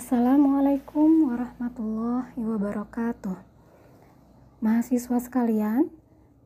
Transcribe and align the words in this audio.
Assalamualaikum 0.00 1.28
warahmatullahi 1.28 2.40
wabarakatuh. 2.40 3.36
Mahasiswa 4.64 5.20
sekalian, 5.20 5.92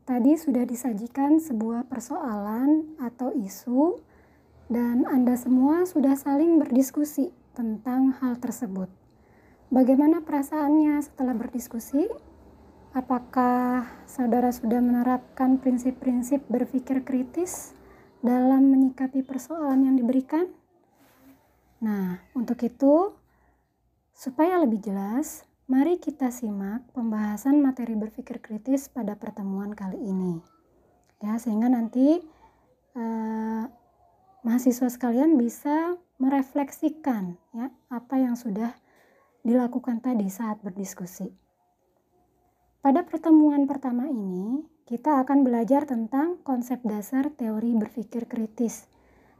tadi 0.02 0.34
sudah 0.34 0.66
disajikan 0.66 1.38
sebuah 1.38 1.86
persoalan 1.86 2.98
atau 2.98 3.30
isu, 3.30 4.02
dan 4.66 5.06
Anda 5.06 5.38
semua 5.38 5.86
sudah 5.86 6.18
saling 6.18 6.58
berdiskusi 6.58 7.30
tentang 7.54 8.18
hal 8.18 8.42
tersebut. 8.42 8.90
Bagaimana 9.70 10.26
perasaannya 10.26 10.98
setelah 11.06 11.38
berdiskusi? 11.38 12.10
Apakah 12.90 13.86
saudara 14.10 14.50
sudah 14.50 14.82
menerapkan 14.82 15.62
prinsip-prinsip 15.62 16.42
berpikir 16.50 17.06
kritis 17.06 17.70
dalam 18.18 18.74
menyikapi 18.74 19.22
persoalan 19.22 19.86
yang 19.86 19.94
diberikan? 19.94 20.50
Nah, 21.78 22.18
untuk 22.34 22.58
itu, 22.66 23.22
supaya 24.14 24.62
lebih 24.62 24.80
jelas, 24.80 25.42
mari 25.66 25.98
kita 25.98 26.30
simak 26.30 26.86
pembahasan 26.94 27.58
materi 27.58 27.98
berpikir 27.98 28.38
kritis 28.38 28.86
pada 28.86 29.18
pertemuan 29.18 29.74
kali 29.74 29.98
ini. 29.98 30.38
Ya, 31.18 31.34
sehingga 31.36 31.66
nanti 31.66 32.22
eh, 32.94 33.64
mahasiswa 34.46 34.88
sekalian 34.88 35.34
bisa 35.34 35.98
merefleksikan 36.22 37.34
ya 37.58 37.74
apa 37.90 38.14
yang 38.22 38.38
sudah 38.38 38.70
dilakukan 39.42 39.98
tadi 40.00 40.30
saat 40.30 40.62
berdiskusi. 40.62 41.28
Pada 42.84 43.00
pertemuan 43.04 43.64
pertama 43.64 44.08
ini, 44.08 44.60
kita 44.84 45.24
akan 45.24 45.40
belajar 45.40 45.88
tentang 45.88 46.36
konsep 46.44 46.84
dasar 46.84 47.32
teori 47.32 47.72
berpikir 47.72 48.28
kritis. 48.28 48.84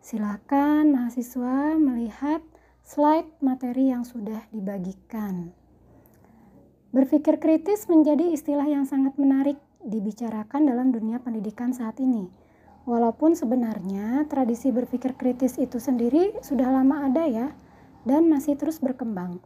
Silakan 0.01 0.93
mahasiswa 0.93 1.77
melihat 1.77 2.41
slide 2.85 3.41
materi 3.41 3.89
yang 3.89 4.05
sudah 4.05 4.45
dibagikan. 4.53 5.57
Berpikir 6.93 7.41
kritis 7.41 7.89
menjadi 7.89 8.29
istilah 8.29 8.69
yang 8.69 8.85
sangat 8.85 9.17
menarik 9.17 9.57
dibicarakan 9.81 10.69
dalam 10.69 10.93
dunia 10.93 11.17
pendidikan 11.17 11.73
saat 11.73 11.97
ini. 11.97 12.29
Walaupun 12.85 13.33
sebenarnya 13.33 14.29
tradisi 14.29 14.69
berpikir 14.69 15.17
kritis 15.17 15.57
itu 15.57 15.81
sendiri 15.81 16.37
sudah 16.45 16.69
lama 16.69 17.09
ada 17.09 17.25
ya 17.25 17.57
dan 18.05 18.29
masih 18.29 18.61
terus 18.61 18.77
berkembang. 18.85 19.41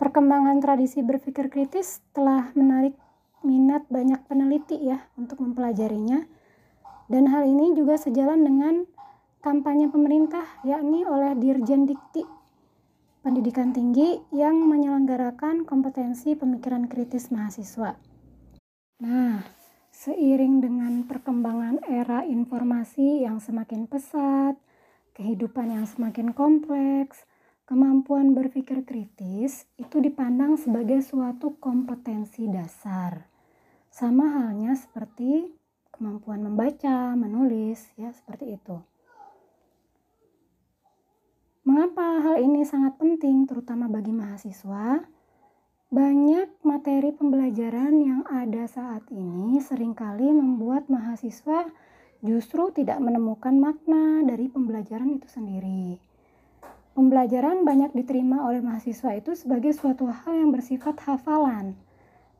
Perkembangan 0.00 0.56
tradisi 0.64 1.04
berpikir 1.04 1.52
kritis 1.52 2.00
telah 2.16 2.48
menarik 2.56 2.96
minat 3.44 3.84
banyak 3.92 4.24
peneliti 4.24 4.80
ya 4.88 5.04
untuk 5.20 5.44
mempelajarinya. 5.44 6.24
Dan 7.12 7.28
hal 7.28 7.44
ini 7.44 7.76
juga 7.76 8.00
sejalan 8.00 8.40
dengan 8.40 8.88
kampanye 9.44 9.90
pemerintah 9.90 10.44
yakni 10.62 11.02
oleh 11.02 11.34
Dirjen 11.36 11.88
Dikti 11.88 12.22
Pendidikan 13.24 13.74
Tinggi 13.74 14.22
yang 14.30 14.54
menyelenggarakan 14.70 15.66
kompetensi 15.66 16.38
pemikiran 16.38 16.86
kritis 16.86 17.34
mahasiswa. 17.34 17.98
Nah, 19.02 19.42
seiring 19.90 20.62
dengan 20.62 21.02
perkembangan 21.10 21.82
era 21.90 22.22
informasi 22.22 23.26
yang 23.26 23.42
semakin 23.42 23.90
pesat, 23.90 24.54
kehidupan 25.18 25.74
yang 25.74 25.90
semakin 25.90 26.30
kompleks, 26.30 27.26
Kemampuan 27.66 28.30
berpikir 28.30 28.86
kritis 28.86 29.66
itu 29.74 29.98
dipandang 29.98 30.54
sebagai 30.54 31.02
suatu 31.02 31.58
kompetensi 31.58 32.46
dasar. 32.46 33.26
Sama 33.90 34.22
halnya 34.38 34.78
seperti 34.78 35.50
kemampuan 35.90 36.46
membaca, 36.46 37.18
menulis, 37.18 37.90
ya 37.98 38.14
seperti 38.14 38.54
itu. 38.54 38.78
Mengapa 41.66 42.22
hal 42.22 42.38
ini 42.46 42.62
sangat 42.62 42.94
penting 42.94 43.42
terutama 43.50 43.90
bagi 43.90 44.14
mahasiswa? 44.14 45.02
Banyak 45.90 46.62
materi 46.62 47.10
pembelajaran 47.10 47.94
yang 48.06 48.22
ada 48.30 48.70
saat 48.70 49.02
ini 49.10 49.58
sering 49.58 49.90
kali 49.90 50.30
membuat 50.30 50.86
mahasiswa 50.86 51.66
justru 52.22 52.70
tidak 52.70 53.02
menemukan 53.02 53.58
makna 53.58 54.22
dari 54.22 54.46
pembelajaran 54.46 55.18
itu 55.18 55.26
sendiri 55.26 55.98
Pembelajaran 56.96 57.60
banyak 57.60 57.92
diterima 57.92 58.48
oleh 58.48 58.64
mahasiswa 58.64 59.12
itu 59.12 59.36
sebagai 59.36 59.76
suatu 59.76 60.08
hal 60.08 60.32
yang 60.32 60.48
bersifat 60.48 60.96
hafalan. 61.04 61.76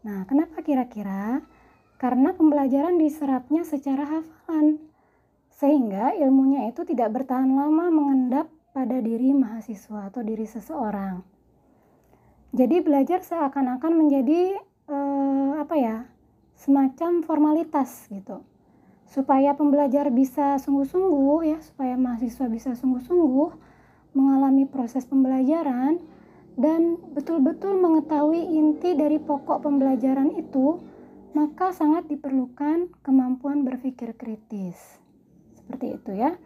Nah, 0.01 0.25
kenapa 0.25 0.65
kira-kira? 0.65 1.45
Karena 2.01 2.33
pembelajaran 2.33 2.97
diserapnya 2.97 3.69
secara 3.69 4.09
hafalan, 4.09 4.81
sehingga 5.53 6.17
ilmunya 6.17 6.73
itu 6.73 6.89
tidak 6.89 7.13
bertahan 7.13 7.53
lama 7.53 7.93
mengendap 7.93 8.49
pada 8.77 9.01
diri 9.01 9.33
mahasiswa 9.33 10.13
atau 10.13 10.21
diri 10.21 10.45
seseorang. 10.45 11.25
Jadi 12.53 12.85
belajar 12.85 13.25
seakan-akan 13.25 13.93
menjadi 13.97 14.61
eh, 14.93 15.53
apa 15.57 15.75
ya, 15.81 16.05
semacam 16.61 17.25
formalitas 17.25 18.05
gitu. 18.13 18.45
Supaya 19.09 19.57
pembelajar 19.57 20.13
bisa 20.13 20.61
sungguh-sungguh 20.61 21.57
ya, 21.57 21.59
supaya 21.65 21.97
mahasiswa 21.97 22.45
bisa 22.53 22.77
sungguh-sungguh 22.77 23.51
mengalami 24.13 24.69
proses 24.69 25.09
pembelajaran 25.09 25.97
dan 26.61 27.01
betul-betul 27.17 27.81
mengetahui 27.81 28.45
inti 28.61 28.93
dari 28.93 29.17
pokok 29.17 29.65
pembelajaran 29.65 30.37
itu, 30.37 30.81
maka 31.33 31.73
sangat 31.73 32.09
diperlukan 32.13 32.93
kemampuan 33.01 33.65
berpikir 33.65 34.17
kritis. 34.17 34.77
Seperti 35.57 35.97
itu 35.97 36.13
ya. 36.13 36.37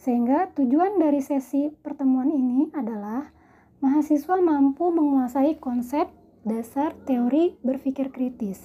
Sehingga 0.00 0.48
tujuan 0.56 0.96
dari 0.96 1.20
sesi 1.20 1.68
pertemuan 1.68 2.32
ini 2.32 2.72
adalah 2.72 3.28
mahasiswa 3.84 4.40
mampu 4.40 4.88
menguasai 4.88 5.60
konsep 5.60 6.08
dasar 6.40 6.96
teori 7.04 7.60
berpikir 7.60 8.08
kritis. 8.08 8.64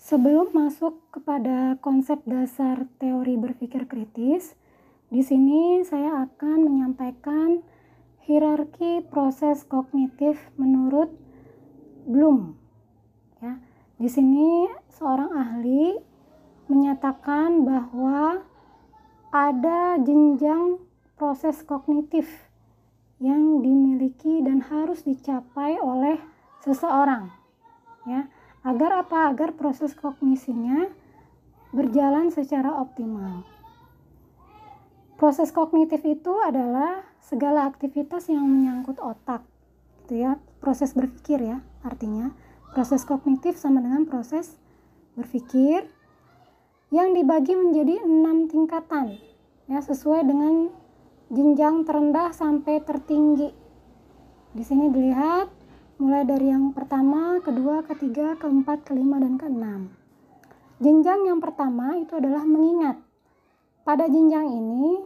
Sebelum 0.00 0.56
masuk 0.56 1.12
kepada 1.12 1.76
konsep 1.84 2.24
dasar 2.24 2.88
teori 2.96 3.36
berpikir 3.36 3.84
kritis, 3.84 4.56
di 5.12 5.20
sini 5.20 5.84
saya 5.84 6.24
akan 6.24 6.64
menyampaikan 6.64 7.60
hierarki 8.24 9.04
proses 9.12 9.68
kognitif 9.68 10.40
menurut 10.56 11.12
Bloom. 12.08 12.56
Ya, 13.38 13.60
di 14.00 14.08
sini 14.08 14.66
seorang 14.90 15.30
ahli 15.36 15.94
menyatakan 16.66 17.62
bahwa 17.62 18.42
ada 19.32 19.96
jenjang 19.98 20.78
proses 21.16 21.64
kognitif 21.64 22.28
yang 23.18 23.64
dimiliki 23.64 24.44
dan 24.44 24.60
harus 24.60 25.02
dicapai 25.08 25.80
oleh 25.80 26.20
seseorang 26.60 27.32
ya 28.04 28.28
agar 28.62 29.06
apa 29.06 29.32
agar 29.32 29.56
proses 29.56 29.96
kognisinya 29.96 30.90
berjalan 31.72 32.28
secara 32.28 32.76
optimal 32.76 33.46
Proses 35.22 35.54
kognitif 35.54 36.02
itu 36.02 36.34
adalah 36.42 37.06
segala 37.22 37.70
aktivitas 37.70 38.26
yang 38.26 38.42
menyangkut 38.42 38.98
otak, 38.98 39.46
gitu 40.02 40.18
ya. 40.18 40.34
Proses 40.58 40.98
berpikir 40.98 41.38
ya, 41.38 41.62
artinya 41.86 42.34
proses 42.74 43.06
kognitif 43.06 43.54
sama 43.54 43.78
dengan 43.78 44.02
proses 44.02 44.58
berpikir 45.14 45.86
yang 46.92 47.16
dibagi 47.16 47.56
menjadi 47.56 48.04
enam 48.04 48.52
tingkatan, 48.52 49.16
ya 49.64 49.80
sesuai 49.80 50.28
dengan 50.28 50.68
jenjang 51.32 51.88
terendah 51.88 52.36
sampai 52.36 52.84
tertinggi. 52.84 53.48
Di 54.52 54.60
sini 54.60 54.92
dilihat 54.92 55.48
mulai 55.96 56.28
dari 56.28 56.52
yang 56.52 56.76
pertama, 56.76 57.40
kedua, 57.40 57.80
ketiga, 57.88 58.36
keempat, 58.36 58.84
kelima, 58.84 59.16
dan 59.16 59.40
keenam. 59.40 59.88
Jenjang 60.84 61.24
yang 61.24 61.40
pertama 61.40 61.96
itu 61.96 62.12
adalah 62.12 62.44
mengingat. 62.44 63.00
Pada 63.88 64.04
jenjang 64.12 64.52
ini, 64.52 65.00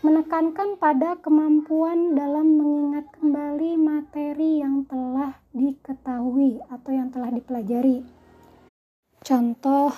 menekankan 0.00 0.80
pada 0.80 1.20
kemampuan 1.20 2.16
dalam 2.16 2.56
mengingat 2.56 3.12
kembali 3.20 3.76
materi 3.76 4.64
yang 4.64 4.88
telah 4.88 5.36
diketahui 5.52 6.64
atau 6.72 6.90
yang 6.96 7.12
telah 7.12 7.28
dipelajari. 7.28 8.00
Contoh 9.20 9.92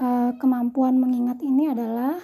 eh, 0.00 0.30
kemampuan 0.36 1.00
mengingat 1.00 1.40
ini 1.40 1.72
adalah 1.72 2.16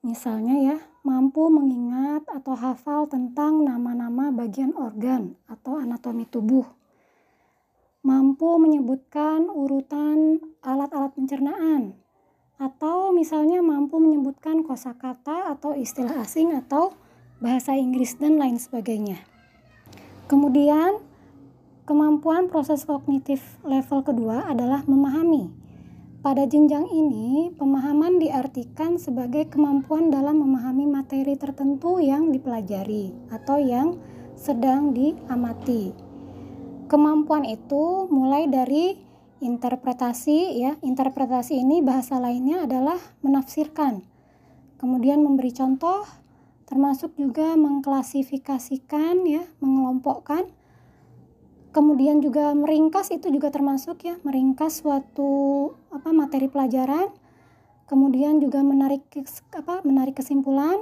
misalnya 0.00 0.54
ya, 0.74 0.76
mampu 1.06 1.46
mengingat 1.50 2.26
atau 2.26 2.54
hafal 2.58 3.06
tentang 3.06 3.62
nama-nama 3.62 4.34
bagian 4.34 4.74
organ 4.74 5.38
atau 5.46 5.78
anatomi 5.78 6.26
tubuh. 6.26 6.66
Mampu 8.06 8.62
menyebutkan 8.62 9.50
urutan 9.50 10.38
alat-alat 10.62 11.10
pencernaan 11.14 11.98
atau 12.56 13.12
misalnya 13.12 13.60
mampu 13.60 14.00
menyebutkan 14.00 14.64
kosakata 14.64 15.52
atau 15.52 15.76
istilah 15.76 16.24
asing 16.24 16.56
atau 16.56 16.96
bahasa 17.42 17.76
Inggris 17.76 18.16
dan 18.16 18.40
lain 18.40 18.56
sebagainya. 18.56 19.20
Kemudian, 20.26 20.98
kemampuan 21.84 22.48
proses 22.50 22.82
kognitif 22.82 23.60
level 23.62 24.02
kedua 24.02 24.48
adalah 24.48 24.82
memahami. 24.88 25.65
Pada 26.26 26.42
jenjang 26.42 26.90
ini, 26.90 27.54
pemahaman 27.54 28.18
diartikan 28.18 28.98
sebagai 28.98 29.46
kemampuan 29.46 30.10
dalam 30.10 30.42
memahami 30.42 30.82
materi 30.82 31.38
tertentu 31.38 32.02
yang 32.02 32.34
dipelajari 32.34 33.14
atau 33.30 33.62
yang 33.62 33.94
sedang 34.34 34.90
diamati. 34.90 35.94
Kemampuan 36.90 37.46
itu 37.46 38.10
mulai 38.10 38.50
dari 38.50 38.98
interpretasi 39.38 40.66
ya. 40.66 40.74
Interpretasi 40.82 41.62
ini 41.62 41.78
bahasa 41.78 42.18
lainnya 42.18 42.66
adalah 42.66 42.98
menafsirkan. 43.22 44.02
Kemudian 44.82 45.22
memberi 45.22 45.54
contoh 45.54 46.10
termasuk 46.66 47.14
juga 47.14 47.54
mengklasifikasikan 47.54 49.22
ya, 49.30 49.46
mengelompokkan. 49.62 50.50
Kemudian 51.76 52.24
juga 52.24 52.56
meringkas 52.56 53.12
itu 53.12 53.28
juga 53.28 53.52
termasuk 53.52 54.00
ya, 54.00 54.16
meringkas 54.24 54.80
suatu 54.80 55.76
apa 55.92 56.08
materi 56.16 56.48
pelajaran. 56.48 57.12
Kemudian 57.84 58.40
juga 58.40 58.64
menarik 58.64 59.04
apa 59.52 59.84
menarik 59.84 60.16
kesimpulan 60.16 60.80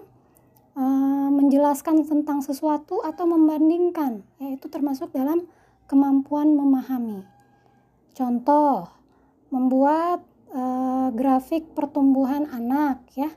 Eh, 0.74 1.28
menjelaskan 1.30 2.02
tentang 2.02 2.42
sesuatu 2.42 2.98
atau 3.06 3.30
membandingkan, 3.30 4.26
yaitu 4.42 4.66
termasuk 4.66 5.14
dalam 5.14 5.46
kemampuan 5.86 6.50
memahami. 6.50 7.22
Contoh, 8.10 8.90
membuat 9.54 10.26
uh, 10.50 11.14
grafik 11.14 11.70
pertumbuhan 11.78 12.50
anak 12.50 13.06
ya. 13.14 13.30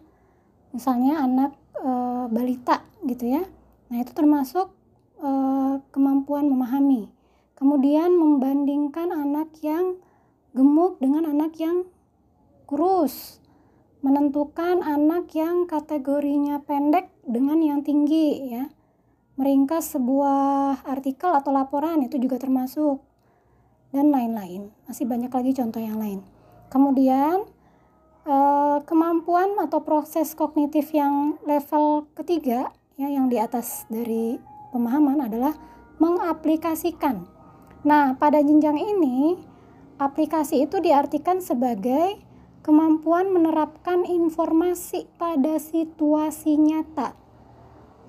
Misalnya 0.74 1.21
anak 1.21 1.54
uh, 1.77 2.25
balita 2.30 2.81
gitu 3.06 3.25
ya. 3.25 3.45
Nah, 3.94 3.98
itu 4.01 4.18
termasuk 4.18 4.74
uh, 5.21 5.77
kemampuan 5.94 6.50
memahami. 6.50 7.09
Kemudian 7.57 8.13
membandingkan 8.13 9.09
anak 9.09 9.50
yang 9.65 9.98
gemuk 10.54 11.01
dengan 11.01 11.25
anak 11.25 11.57
yang 11.57 11.89
kurus 12.69 13.42
menentukan 14.06 14.86
anak 14.86 15.33
yang 15.33 15.65
kategorinya 15.65 16.62
pendek 16.62 17.09
dengan 17.25 17.59
yang 17.59 17.81
tinggi 17.81 18.54
ya. 18.54 18.69
Meringkas 19.38 19.94
sebuah 19.94 20.81
artikel 20.86 21.30
atau 21.30 21.54
laporan 21.54 22.01
itu 22.01 22.18
juga 22.18 22.42
termasuk 22.42 23.01
dan 23.94 24.09
lain-lain. 24.09 24.74
Masih 24.89 25.06
banyak 25.06 25.30
lagi 25.30 25.51
contoh 25.54 25.81
yang 25.81 26.01
lain. 26.01 26.25
Kemudian 26.74 27.45
eh, 28.25 28.77
kemampuan 28.86 29.57
atau 29.62 29.86
proses 29.86 30.33
kognitif 30.33 30.89
yang 30.94 31.38
level 31.45 32.09
ketiga 32.18 32.74
ya 32.98 33.07
yang 33.13 33.30
di 33.30 33.38
atas 33.38 33.86
dari 33.94 34.42
pemahaman 34.74 35.21
adalah 35.21 35.54
mengaplikasikan. 36.01 37.37
Nah, 37.86 38.18
pada 38.18 38.42
jenjang 38.42 38.80
ini 38.82 39.38
aplikasi 40.02 40.66
itu 40.66 40.82
diartikan 40.82 41.42
sebagai 41.42 42.18
kemampuan 42.66 43.30
menerapkan 43.30 44.04
informasi 44.04 45.06
pada 45.16 45.62
situasi 45.62 46.58
nyata. 46.58 47.14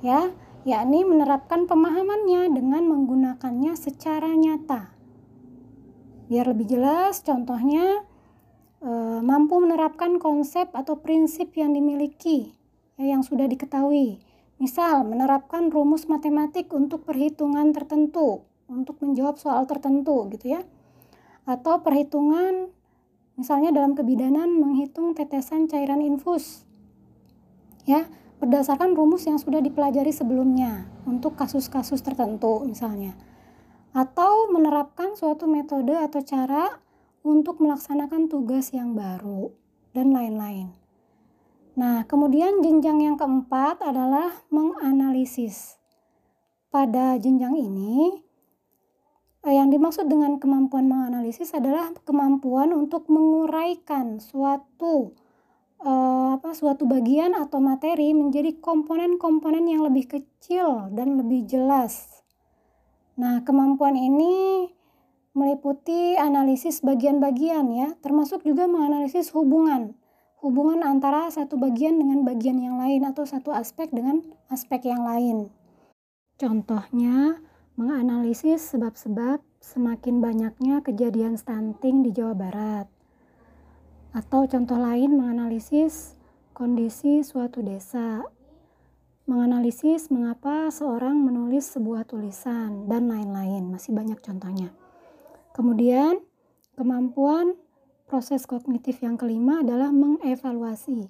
Ya, 0.00 0.32
yakni 0.65 1.05
menerapkan 1.05 1.70
pemahamannya 1.70 2.50
dengan 2.55 2.87
menggunakannya 2.88 3.75
secara 3.76 4.32
nyata. 4.35 4.91
Biar 6.29 6.44
lebih 6.49 6.69
jelas, 6.69 7.25
contohnya 7.25 8.05
e, 8.85 8.91
mampu 9.25 9.62
menerapkan 9.62 10.20
konsep 10.20 10.69
atau 10.76 11.00
prinsip 11.00 11.56
yang 11.56 11.73
dimiliki 11.73 12.53
ya, 13.00 13.17
yang 13.17 13.25
sudah 13.25 13.49
diketahui. 13.49 14.20
Misal, 14.59 15.06
menerapkan 15.06 15.70
rumus 15.70 16.11
matematik 16.11 16.69
untuk 16.75 17.06
perhitungan 17.06 17.70
tertentu, 17.70 18.43
untuk 18.70 19.00
menjawab 19.03 19.41
soal 19.41 19.65
tertentu 19.65 20.29
gitu 20.31 20.55
ya. 20.55 20.62
Atau 21.49 21.81
perhitungan 21.81 22.70
Misalnya 23.38 23.70
dalam 23.70 23.94
kebidanan 23.94 24.50
menghitung 24.59 25.15
tetesan 25.15 25.70
cairan 25.70 26.03
infus. 26.03 26.67
Ya, 27.87 28.11
berdasarkan 28.43 28.99
rumus 28.99 29.31
yang 29.31 29.38
sudah 29.38 29.62
dipelajari 29.62 30.11
sebelumnya 30.11 30.91
untuk 31.06 31.38
kasus-kasus 31.38 32.03
tertentu 32.03 32.67
misalnya. 32.67 33.15
Atau 33.94 34.50
menerapkan 34.50 35.15
suatu 35.15 35.47
metode 35.47 35.94
atau 35.94 36.19
cara 36.19 36.82
untuk 37.23 37.62
melaksanakan 37.62 38.26
tugas 38.26 38.75
yang 38.75 38.99
baru 38.99 39.55
dan 39.94 40.11
lain-lain. 40.11 40.75
Nah, 41.79 42.11
kemudian 42.11 42.59
jenjang 42.59 43.06
yang 43.06 43.15
keempat 43.15 43.79
adalah 43.87 44.35
menganalisis. 44.50 45.79
Pada 46.75 47.15
jenjang 47.23 47.55
ini, 47.55 48.19
yang 49.50 49.68
dimaksud 49.72 50.08
dengan 50.08 50.40
kemampuan 50.40 50.88
menganalisis 50.88 51.52
adalah 51.52 51.92
kemampuan 52.04 52.72
untuk 52.72 53.08
menguraikan 53.12 54.20
suatu 54.20 55.14
uh, 55.82 56.38
apa 56.38 56.54
suatu 56.54 56.86
bagian 56.86 57.34
atau 57.34 57.62
materi 57.62 58.14
menjadi 58.14 58.58
komponen-komponen 58.58 59.64
yang 59.66 59.82
lebih 59.86 60.10
kecil 60.10 60.90
dan 60.94 61.18
lebih 61.18 61.46
jelas. 61.46 62.22
Nah, 63.18 63.42
kemampuan 63.42 63.98
ini 63.98 64.66
meliputi 65.34 66.14
analisis 66.18 66.82
bagian-bagian 66.82 67.66
ya, 67.74 67.88
termasuk 68.02 68.42
juga 68.46 68.66
menganalisis 68.70 69.30
hubungan. 69.34 69.94
Hubungan 70.38 70.86
antara 70.86 71.26
satu 71.34 71.58
bagian 71.58 71.98
dengan 71.98 72.22
bagian 72.22 72.62
yang 72.62 72.78
lain 72.78 73.02
atau 73.02 73.26
satu 73.26 73.50
aspek 73.50 73.90
dengan 73.90 74.22
aspek 74.54 74.86
yang 74.86 75.02
lain. 75.02 75.50
Contohnya, 76.38 77.42
menganalisis 77.78 78.75
sebab-sebab 78.75 79.38
semakin 79.62 80.19
banyaknya 80.19 80.82
kejadian 80.82 81.38
stunting 81.38 82.02
di 82.02 82.10
Jawa 82.10 82.34
Barat. 82.34 82.90
Atau 84.10 84.50
contoh 84.50 84.82
lain 84.82 85.14
menganalisis 85.14 86.19
kondisi 86.58 87.22
suatu 87.22 87.62
desa. 87.62 88.26
Menganalisis 89.30 90.10
mengapa 90.10 90.75
seorang 90.75 91.22
menulis 91.22 91.70
sebuah 91.70 92.02
tulisan 92.02 92.90
dan 92.90 93.06
lain-lain. 93.06 93.70
Masih 93.70 93.94
banyak 93.94 94.19
contohnya. 94.26 94.74
Kemudian, 95.54 96.19
kemampuan 96.74 97.54
proses 98.10 98.42
kognitif 98.42 98.98
yang 99.06 99.14
kelima 99.14 99.62
adalah 99.62 99.94
mengevaluasi. 99.94 101.06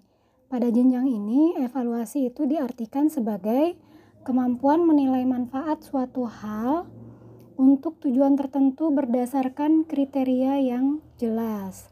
Pada 0.52 0.68
jenjang 0.68 1.08
ini, 1.08 1.56
evaluasi 1.64 2.28
itu 2.28 2.44
diartikan 2.44 3.08
sebagai 3.08 3.87
kemampuan 4.28 4.84
menilai 4.84 5.24
manfaat 5.24 5.80
suatu 5.80 6.28
hal 6.28 6.84
untuk 7.56 7.96
tujuan 8.04 8.36
tertentu 8.36 8.92
berdasarkan 8.92 9.88
kriteria 9.88 10.60
yang 10.60 11.00
jelas. 11.16 11.88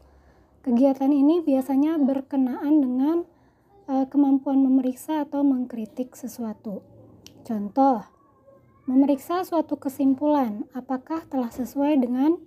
Kegiatan 0.61 1.09
ini 1.09 1.41
biasanya 1.41 1.97
berkenaan 1.97 2.77
dengan 2.77 3.17
uh, 3.89 4.05
kemampuan 4.05 4.61
memeriksa 4.61 5.25
atau 5.25 5.41
mengkritik 5.41 6.13
sesuatu. 6.13 6.85
Contoh, 7.41 8.05
memeriksa 8.85 9.41
suatu 9.41 9.81
kesimpulan 9.81 10.69
apakah 10.77 11.25
telah 11.25 11.49
sesuai 11.49 12.05
dengan 12.05 12.37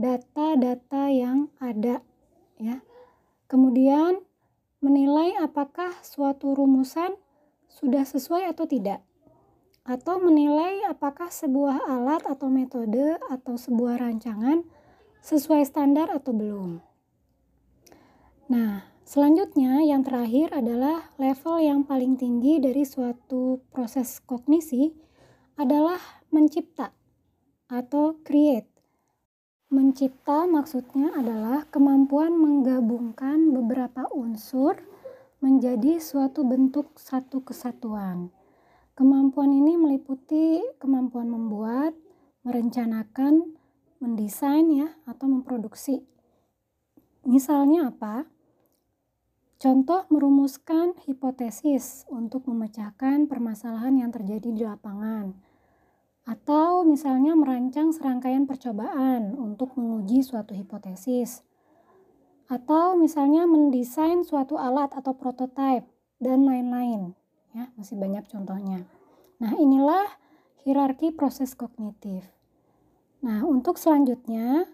data-data 0.00 1.12
yang 1.12 1.52
ada 1.60 2.00
ya. 2.56 2.80
Kemudian 3.44 4.24
menilai 4.80 5.36
apakah 5.36 5.92
suatu 6.00 6.56
rumusan 6.56 7.12
sudah 7.68 8.08
sesuai 8.08 8.48
atau 8.48 8.64
tidak 8.64 9.04
atau 9.84 10.16
menilai 10.16 10.88
apakah 10.88 11.28
sebuah 11.28 11.84
alat 11.84 12.24
atau 12.24 12.48
metode 12.48 13.20
atau 13.28 13.60
sebuah 13.60 14.00
rancangan 14.00 14.64
sesuai 15.20 15.60
standar 15.68 16.08
atau 16.08 16.32
belum. 16.32 16.80
Nah, 18.48 18.88
selanjutnya 19.04 19.84
yang 19.84 20.00
terakhir 20.00 20.52
adalah 20.56 21.12
level 21.20 21.60
yang 21.60 21.80
paling 21.84 22.16
tinggi 22.16 22.60
dari 22.60 22.84
suatu 22.88 23.60
proses 23.72 24.24
kognisi 24.24 24.88
adalah 25.60 26.00
mencipta 26.32 26.92
atau 27.68 28.20
create. 28.24 28.68
Mencipta 29.68 30.48
maksudnya 30.48 31.12
adalah 31.12 31.68
kemampuan 31.68 32.36
menggabungkan 32.36 33.52
beberapa 33.52 34.08
unsur 34.12 34.80
menjadi 35.44 36.00
suatu 36.00 36.40
bentuk 36.44 36.96
satu 36.96 37.44
kesatuan. 37.44 38.32
Kemampuan 38.94 39.50
ini 39.50 39.74
meliputi 39.74 40.62
kemampuan 40.78 41.26
membuat, 41.26 41.98
merencanakan, 42.46 43.58
mendesain 43.98 44.70
ya 44.70 44.94
atau 45.02 45.26
memproduksi. 45.26 46.06
Misalnya 47.26 47.90
apa? 47.90 48.30
Contoh 49.58 50.06
merumuskan 50.14 50.94
hipotesis 51.10 52.06
untuk 52.06 52.46
memecahkan 52.46 53.26
permasalahan 53.26 53.98
yang 53.98 54.14
terjadi 54.14 54.54
di 54.54 54.62
lapangan. 54.62 55.34
Atau 56.22 56.86
misalnya 56.86 57.34
merancang 57.34 57.90
serangkaian 57.90 58.46
percobaan 58.46 59.34
untuk 59.34 59.74
menguji 59.74 60.22
suatu 60.22 60.54
hipotesis. 60.54 61.42
Atau 62.46 62.94
misalnya 62.94 63.42
mendesain 63.50 64.22
suatu 64.22 64.54
alat 64.54 64.94
atau 64.94 65.18
prototipe 65.18 65.90
dan 66.22 66.46
lain-lain 66.46 67.18
ya 67.54 67.70
masih 67.78 67.96
banyak 67.96 68.26
contohnya. 68.26 68.84
Nah 69.38 69.54
inilah 69.54 70.18
hierarki 70.66 71.14
proses 71.14 71.54
kognitif. 71.54 72.26
Nah 73.22 73.46
untuk 73.46 73.78
selanjutnya 73.80 74.68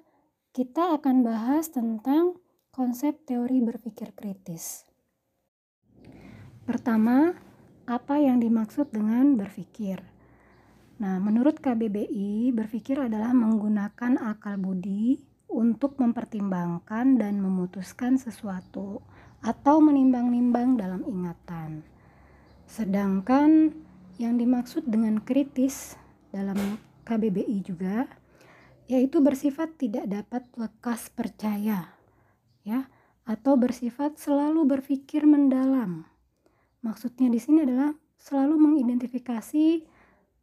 kita 0.50 0.98
akan 0.98 1.22
bahas 1.22 1.70
tentang 1.70 2.40
konsep 2.74 3.22
teori 3.28 3.62
berpikir 3.62 4.16
kritis. 4.16 4.88
Pertama 6.66 7.34
apa 7.86 8.18
yang 8.18 8.42
dimaksud 8.42 8.90
dengan 8.94 9.34
berpikir? 9.34 10.02
Nah, 11.00 11.16
menurut 11.16 11.58
KBBI, 11.58 12.52
berpikir 12.52 13.00
adalah 13.00 13.32
menggunakan 13.32 14.20
akal 14.20 14.60
budi 14.60 15.16
untuk 15.50 15.96
mempertimbangkan 15.96 17.18
dan 17.18 17.40
memutuskan 17.40 18.20
sesuatu 18.20 19.00
atau 19.40 19.80
menimbang-nimbang 19.80 20.76
dalam 20.76 21.02
ingatan. 21.08 21.82
Sedangkan 22.70 23.74
yang 24.22 24.38
dimaksud 24.38 24.86
dengan 24.86 25.18
kritis 25.18 25.98
dalam 26.30 26.78
KBBI 27.02 27.66
juga 27.66 28.06
yaitu 28.86 29.18
bersifat 29.18 29.74
tidak 29.74 30.06
dapat 30.06 30.46
lekas 30.54 31.10
percaya 31.10 31.94
ya 32.62 32.86
atau 33.26 33.58
bersifat 33.58 34.18
selalu 34.18 34.66
berpikir 34.78 35.26
mendalam. 35.26 36.06
Maksudnya 36.86 37.26
di 37.26 37.42
sini 37.42 37.66
adalah 37.66 37.90
selalu 38.18 38.54
mengidentifikasi 38.58 39.86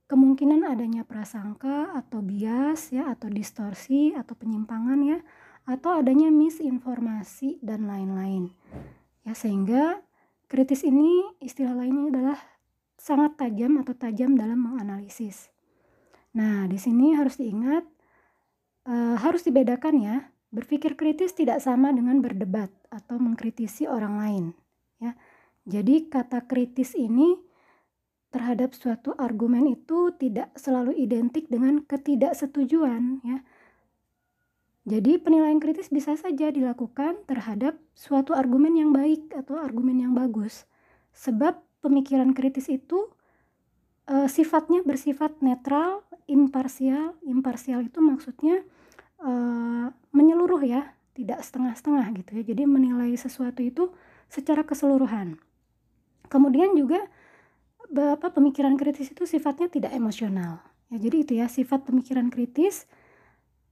kemungkinan 0.07 0.67
adanya 0.67 1.03
prasangka 1.03 1.95
atau 1.95 2.23
bias 2.23 2.91
ya 2.95 3.11
atau 3.11 3.27
distorsi 3.27 4.15
atau 4.15 4.35
penyimpangan 4.35 4.99
ya 5.03 5.19
atau 5.67 5.99
adanya 5.99 6.31
misinformasi 6.31 7.59
dan 7.59 7.87
lain-lain. 7.87 8.51
Ya 9.27 9.35
sehingga 9.35 10.06
kritis 10.47 10.83
ini 10.87 11.23
istilah 11.43 11.75
lainnya 11.75 12.11
adalah 12.11 12.39
sangat 12.97 13.37
tajam 13.37 13.77
atau 13.79 13.93
tajam 13.93 14.33
dalam 14.33 14.57
menganalisis. 14.57 15.51
Nah, 16.35 16.65
di 16.65 16.79
sini 16.81 17.13
harus 17.13 17.37
diingat 17.37 17.85
e, 18.87 18.93
harus 19.19 19.45
dibedakan 19.45 19.95
ya. 20.01 20.17
Berpikir 20.47 20.95
kritis 20.95 21.35
tidak 21.35 21.59
sama 21.59 21.91
dengan 21.91 22.23
berdebat 22.23 22.71
atau 22.87 23.19
mengkritisi 23.19 23.83
orang 23.83 24.15
lain, 24.15 24.45
ya. 25.03 25.11
Jadi 25.67 26.07
kata 26.07 26.47
kritis 26.47 26.95
ini 26.95 27.35
terhadap 28.31 28.71
suatu 28.71 29.11
argumen 29.19 29.67
itu 29.67 30.15
tidak 30.15 30.55
selalu 30.55 30.95
identik 30.95 31.51
dengan 31.51 31.83
ketidaksetujuan 31.83 33.19
ya. 33.27 33.43
Jadi 34.87 35.19
penilaian 35.19 35.59
kritis 35.59 35.91
bisa 35.91 36.15
saja 36.15 36.47
dilakukan 36.47 37.19
terhadap 37.27 37.75
suatu 37.91 38.31
argumen 38.31 38.71
yang 38.71 38.95
baik 38.95 39.35
atau 39.35 39.59
argumen 39.59 39.99
yang 39.99 40.15
bagus. 40.15 40.63
Sebab 41.11 41.59
pemikiran 41.83 42.31
kritis 42.31 42.71
itu 42.71 43.11
e, 44.07 44.31
sifatnya 44.31 44.87
bersifat 44.87 45.43
netral, 45.43 46.07
imparsial. 46.31 47.19
Imparsial 47.27 47.83
itu 47.83 47.99
maksudnya 47.99 48.63
e, 49.19 49.31
menyeluruh 50.15 50.63
ya, 50.63 50.95
tidak 51.19 51.43
setengah-setengah 51.43 52.07
gitu 52.23 52.31
ya. 52.39 52.43
Jadi 52.47 52.63
menilai 52.63 53.11
sesuatu 53.19 53.59
itu 53.59 53.91
secara 54.31 54.63
keseluruhan. 54.63 55.35
Kemudian 56.31 56.79
juga 56.79 57.03
apa 57.91 58.31
pemikiran 58.31 58.79
kritis 58.79 59.11
itu 59.11 59.27
sifatnya 59.27 59.67
tidak 59.67 59.91
emosional. 59.91 60.63
Ya, 60.87 60.97
jadi 61.03 61.15
itu 61.27 61.31
ya 61.35 61.51
sifat 61.51 61.83
pemikiran 61.83 62.31
kritis 62.31 62.87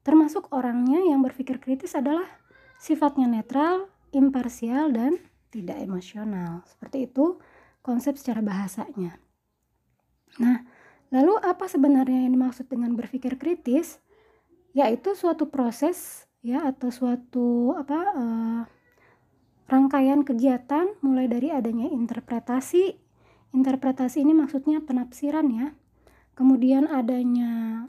termasuk 0.05 0.53
orangnya 0.53 1.01
yang 1.01 1.25
berpikir 1.25 1.57
kritis 1.57 1.97
adalah 1.97 2.29
sifatnya 2.77 3.25
netral, 3.25 3.89
imparsial 4.13 4.93
dan 4.93 5.17
tidak 5.49 5.81
emosional. 5.81 6.61
Seperti 6.69 7.09
itu 7.09 7.41
konsep 7.81 8.15
secara 8.15 8.45
bahasanya. 8.45 9.17
Nah, 10.37 10.61
lalu 11.09 11.33
apa 11.41 11.65
sebenarnya 11.65 12.29
yang 12.29 12.37
dimaksud 12.37 12.69
dengan 12.69 12.93
berpikir 12.93 13.41
kritis? 13.41 13.97
Yaitu 14.77 15.17
suatu 15.17 15.49
proses 15.49 16.27
ya 16.43 16.61
atau 16.67 16.91
suatu 16.91 17.73
apa 17.73 17.99
uh, 18.13 18.61
rangkaian 19.71 20.21
kegiatan 20.21 20.93
mulai 21.01 21.25
dari 21.31 21.49
adanya 21.49 21.87
interpretasi 21.89 23.05
Interpretasi 23.55 24.27
ini 24.27 24.35
maksudnya 24.35 24.83
penafsiran 24.83 25.47
ya. 25.47 25.71
Kemudian 26.35 26.91
adanya 26.91 27.87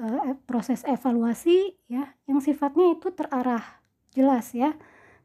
uh, 0.00 0.34
proses 0.48 0.82
evaluasi 0.88 1.76
ya 1.86 2.16
yang 2.24 2.40
sifatnya 2.40 2.96
itu 2.96 3.12
terarah, 3.12 3.84
jelas 4.16 4.56
ya. 4.56 4.74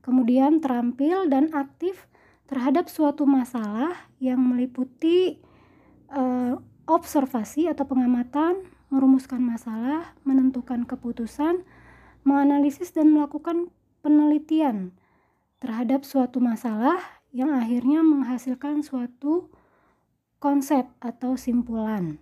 Kemudian 0.03 0.61
terampil 0.61 1.25
dan 1.31 1.49
aktif 1.55 2.05
terhadap 2.45 2.91
suatu 2.91 3.25
masalah 3.25 3.95
yang 4.21 4.37
meliputi 4.37 5.41
uh, 6.13 6.61
observasi 6.85 7.65
atau 7.65 7.89
pengamatan, 7.89 8.69
merumuskan 8.93 9.41
masalah, 9.41 10.13
menentukan 10.21 10.85
keputusan, 10.85 11.65
menganalisis 12.21 12.93
dan 12.93 13.09
melakukan 13.09 13.73
penelitian 14.05 14.93
terhadap 15.57 16.05
suatu 16.05 16.37
masalah 16.37 17.01
yang 17.33 17.49
akhirnya 17.49 18.05
menghasilkan 18.05 18.85
suatu 18.85 19.49
konsep 20.37 20.85
atau 21.01 21.33
simpulan. 21.33 22.21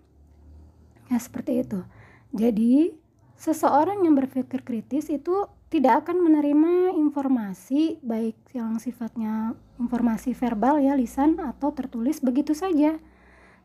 Ya, 1.11 1.19
seperti 1.19 1.67
itu. 1.67 1.83
Jadi, 2.33 2.91
seseorang 3.37 4.03
yang 4.03 4.17
berpikir 4.17 4.65
kritis 4.65 5.07
itu 5.13 5.45
tidak 5.69 6.05
akan 6.05 6.21
menerima 6.21 6.97
informasi 6.97 8.01
baik 8.05 8.37
yang 8.53 8.77
sifatnya 8.77 9.57
informasi 9.81 10.37
verbal 10.37 10.77
ya 10.77 10.93
lisan 10.93 11.41
atau 11.41 11.73
tertulis 11.73 12.21
begitu 12.21 12.53
saja. 12.53 12.97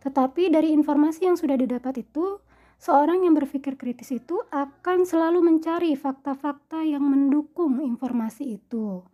Tetapi 0.05 0.49
dari 0.49 0.73
informasi 0.73 1.29
yang 1.29 1.37
sudah 1.37 1.57
didapat 1.57 2.01
itu, 2.05 2.41
seorang 2.81 3.29
yang 3.29 3.37
berpikir 3.37 3.77
kritis 3.77 4.13
itu 4.15 4.41
akan 4.53 5.05
selalu 5.05 5.45
mencari 5.45 5.97
fakta-fakta 5.99 6.85
yang 6.85 7.05
mendukung 7.05 7.83
informasi 7.83 8.61
itu 8.61 9.05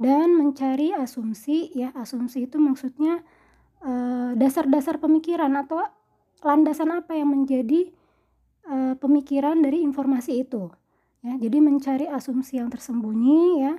dan 0.00 0.32
mencari 0.32 0.96
asumsi 0.96 1.76
ya 1.76 1.92
asumsi 1.92 2.48
itu 2.48 2.56
maksudnya 2.56 3.20
Eh, 3.80 4.32
dasar-dasar 4.36 5.00
pemikiran 5.00 5.56
atau 5.56 5.80
landasan 6.44 6.92
apa 6.92 7.16
yang 7.16 7.32
menjadi 7.32 7.88
uh, 8.66 8.94
pemikiran 8.98 9.60
dari 9.62 9.80
informasi 9.80 10.44
itu 10.44 10.68
ya. 11.24 11.36
Jadi 11.36 11.58
mencari 11.60 12.06
asumsi 12.08 12.60
yang 12.60 12.68
tersembunyi 12.68 13.64
ya 13.64 13.74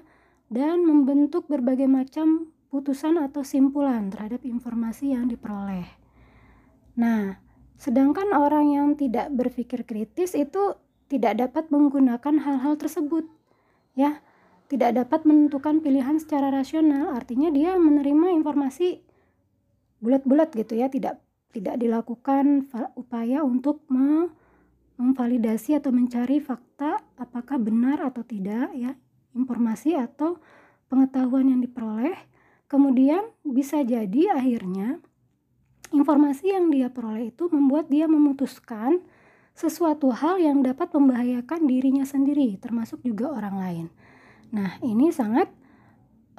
dan 0.51 0.83
membentuk 0.83 1.47
berbagai 1.47 1.87
macam 1.89 2.51
putusan 2.71 3.19
atau 3.19 3.43
simpulan 3.43 4.07
terhadap 4.09 4.47
informasi 4.47 5.11
yang 5.11 5.27
diperoleh. 5.27 5.85
Nah 6.97 7.37
sedangkan 7.81 8.31
orang 8.37 8.71
yang 8.71 8.87
tidak 8.93 9.33
berpikir 9.33 9.83
kritis 9.83 10.37
itu 10.37 10.77
tidak 11.09 11.41
dapat 11.41 11.67
menggunakan 11.73 12.39
hal-hal 12.39 12.79
tersebut 12.79 13.27
ya. 13.97 14.23
Tidak 14.71 14.95
dapat 14.95 15.27
menentukan 15.27 15.83
pilihan 15.83 16.15
secara 16.15 16.47
rasional 16.47 17.11
artinya 17.11 17.51
dia 17.51 17.75
menerima 17.75 18.31
informasi 18.39 19.03
bulat-bulat 19.99 20.55
gitu 20.55 20.79
ya. 20.79 20.87
Tidak 20.87 21.19
tidak 21.51 21.75
dilakukan 21.75 22.71
upaya 22.95 23.43
untuk 23.43 23.83
memvalidasi 25.01 25.81
atau 25.81 25.89
mencari 25.89 26.37
fakta 26.37 27.01
apakah 27.17 27.57
benar 27.57 28.05
atau 28.05 28.21
tidak 28.21 28.69
ya. 28.77 28.93
Informasi 29.33 29.97
atau 29.97 30.37
pengetahuan 30.91 31.49
yang 31.49 31.61
diperoleh. 31.63 32.15
Kemudian 32.69 33.25
bisa 33.41 33.81
jadi 33.81 34.37
akhirnya 34.37 35.01
informasi 35.91 36.55
yang 36.55 36.71
dia 36.71 36.87
peroleh 36.87 37.33
itu 37.33 37.51
membuat 37.51 37.91
dia 37.91 38.07
memutuskan 38.07 39.03
sesuatu 39.51 40.15
hal 40.15 40.39
yang 40.39 40.63
dapat 40.63 40.87
membahayakan 40.95 41.67
dirinya 41.67 42.07
sendiri 42.07 42.55
termasuk 42.61 43.03
juga 43.03 43.35
orang 43.35 43.55
lain. 43.59 43.85
Nah 44.55 44.79
ini 44.79 45.11
sangat 45.11 45.51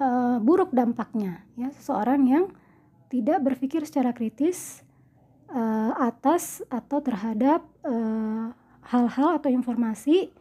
uh, 0.00 0.40
buruk 0.40 0.72
dampaknya 0.72 1.44
ya. 1.56 1.68
Seseorang 1.76 2.20
yang 2.24 2.44
tidak 3.12 3.44
berpikir 3.44 3.84
secara 3.84 4.16
kritis 4.16 4.80
uh, 5.52 5.92
atas 6.00 6.64
atau 6.72 6.98
terhadap 7.04 7.62
eh, 7.84 8.46
hal-hal 8.88 9.28
uh, 9.32 9.36
atau 9.38 9.52
informasi 9.52 10.32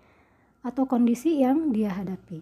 atau 0.63 0.87
kondisi 0.87 1.43
yang 1.43 1.69
dia 1.75 1.91
hadapi. 1.91 2.41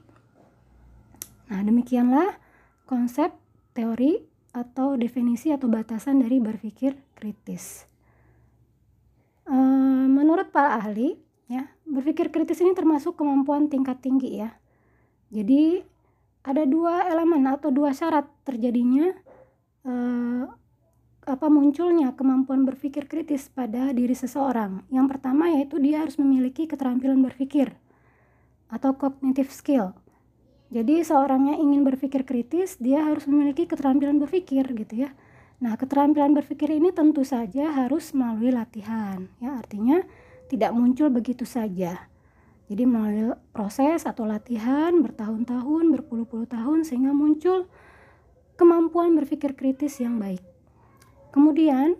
Nah, 1.50 1.62
demikianlah 1.66 2.38
konsep 2.86 3.34
teori 3.74 4.22
atau 4.54 4.98
definisi 4.98 5.50
atau 5.50 5.70
batasan 5.70 6.22
dari 6.22 6.38
berpikir 6.38 6.98
kritis. 7.18 7.90
Uh, 9.50 10.06
menurut 10.06 10.54
para 10.54 10.78
ahli, 10.78 11.18
ya, 11.50 11.66
berpikir 11.90 12.30
kritis 12.30 12.62
ini 12.62 12.78
termasuk 12.78 13.18
kemampuan 13.18 13.66
tingkat 13.66 13.98
tinggi 13.98 14.46
ya. 14.46 14.54
Jadi 15.34 15.82
ada 16.46 16.64
dua 16.66 17.10
elemen 17.10 17.46
atau 17.50 17.74
dua 17.74 17.94
syarat 17.94 18.30
terjadinya 18.46 19.14
apa 21.28 21.52
munculnya 21.52 22.16
kemampuan 22.16 22.64
berpikir 22.64 23.10
kritis 23.10 23.52
pada 23.52 23.92
diri 23.92 24.16
seseorang. 24.16 24.88
Yang 24.94 25.18
pertama 25.18 25.52
yaitu 25.52 25.82
dia 25.82 26.04
harus 26.04 26.16
memiliki 26.16 26.68
keterampilan 26.70 27.20
berpikir 27.20 27.76
atau 28.70 28.96
cognitive 28.96 29.50
skill. 29.50 29.98
Jadi 30.70 31.02
seorang 31.02 31.50
yang 31.50 31.58
ingin 31.66 31.82
berpikir 31.82 32.30
kritis, 32.30 32.78
dia 32.78 33.02
harus 33.02 33.26
memiliki 33.26 33.66
keterampilan 33.66 34.22
berpikir 34.22 34.70
gitu 34.78 35.02
ya. 35.02 35.10
Nah, 35.60 35.74
keterampilan 35.74 36.38
berpikir 36.38 36.70
ini 36.70 36.94
tentu 36.94 37.26
saja 37.26 37.74
harus 37.74 38.14
melalui 38.14 38.54
latihan. 38.54 39.26
Ya, 39.42 39.58
artinya 39.58 40.06
tidak 40.46 40.72
muncul 40.78 41.10
begitu 41.10 41.44
saja. 41.44 42.06
Jadi 42.70 42.86
melalui 42.86 43.34
proses 43.50 44.06
atau 44.06 44.30
latihan 44.30 44.94
bertahun-tahun, 45.02 45.90
berpuluh-puluh 45.90 46.46
tahun 46.46 46.86
sehingga 46.86 47.18
muncul 47.18 47.66
kemampuan 48.62 49.18
berpikir 49.18 49.58
kritis 49.58 49.98
yang 49.98 50.22
baik. 50.22 50.46
Kemudian, 51.29 51.95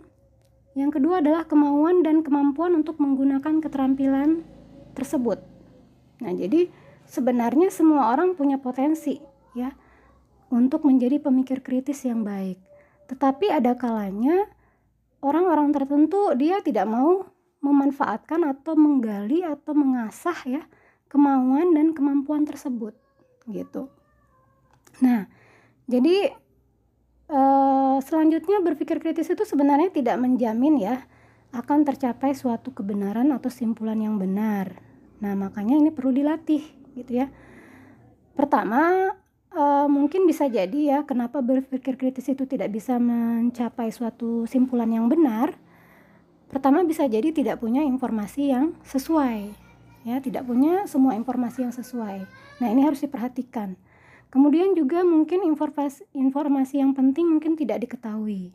Yang 0.78 1.02
kedua 1.02 1.18
adalah 1.18 1.42
kemauan 1.50 2.06
dan 2.06 2.22
kemampuan 2.22 2.78
untuk 2.78 3.02
menggunakan 3.02 3.58
keterampilan 3.58 4.46
tersebut. 4.94 5.42
Nah, 6.22 6.30
jadi 6.30 6.70
sebenarnya 7.10 7.74
semua 7.74 8.14
orang 8.14 8.38
punya 8.38 8.60
potensi 8.62 9.18
ya 9.56 9.74
untuk 10.54 10.86
menjadi 10.86 11.18
pemikir 11.18 11.62
kritis 11.66 12.06
yang 12.06 12.22
baik. 12.22 12.62
Tetapi 13.10 13.50
ada 13.50 13.74
kalanya 13.74 14.46
orang-orang 15.18 15.74
tertentu 15.74 16.30
dia 16.38 16.62
tidak 16.62 16.86
mau 16.86 17.26
memanfaatkan 17.60 18.46
atau 18.46 18.78
menggali 18.78 19.42
atau 19.42 19.74
mengasah 19.74 20.38
ya 20.46 20.62
kemauan 21.10 21.74
dan 21.74 21.90
kemampuan 21.90 22.46
tersebut 22.46 22.94
gitu. 23.50 23.90
Nah, 25.02 25.26
jadi 25.90 26.30
eh, 27.30 27.96
selanjutnya 28.02 28.58
berpikir 28.60 28.98
kritis 28.98 29.30
itu 29.30 29.46
sebenarnya 29.46 29.94
tidak 29.94 30.18
menjamin 30.18 30.76
ya 30.82 30.96
akan 31.50 31.82
tercapai 31.86 32.34
suatu 32.34 32.74
kebenaran 32.74 33.30
atau 33.30 33.50
simpulan 33.50 33.98
yang 33.98 34.18
benar. 34.18 34.78
Nah, 35.22 35.34
makanya 35.34 35.78
ini 35.78 35.90
perlu 35.90 36.14
dilatih 36.14 36.62
gitu 36.94 37.22
ya. 37.22 37.26
Pertama, 38.34 39.14
uh, 39.54 39.86
mungkin 39.90 40.26
bisa 40.26 40.46
jadi 40.46 40.78
ya 40.78 40.98
kenapa 41.06 41.42
berpikir 41.42 41.98
kritis 41.98 42.30
itu 42.30 42.46
tidak 42.46 42.70
bisa 42.70 42.96
mencapai 42.98 43.90
suatu 43.90 44.46
simpulan 44.46 44.90
yang 44.90 45.06
benar 45.10 45.54
pertama 46.50 46.82
bisa 46.82 47.06
jadi 47.06 47.30
tidak 47.30 47.62
punya 47.62 47.86
informasi 47.86 48.50
yang 48.50 48.74
sesuai 48.82 49.54
ya 50.02 50.18
tidak 50.18 50.46
punya 50.46 50.86
semua 50.90 51.14
informasi 51.14 51.66
yang 51.66 51.74
sesuai 51.74 52.26
nah 52.58 52.68
ini 52.70 52.82
harus 52.82 53.02
diperhatikan 53.02 53.78
kemudian 54.30 54.72
juga 54.78 55.02
mungkin 55.04 55.44
informasi 55.44 56.06
informasi 56.14 56.80
yang 56.82 56.96
penting 56.96 57.28
mungkin 57.28 57.54
tidak 57.54 57.84
diketahui 57.84 58.54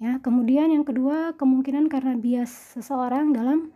ya 0.00 0.18
kemudian 0.24 0.72
yang 0.72 0.86
kedua 0.86 1.36
kemungkinan 1.36 1.92
karena 1.92 2.16
bias 2.16 2.78
seseorang 2.78 3.34
dalam 3.36 3.74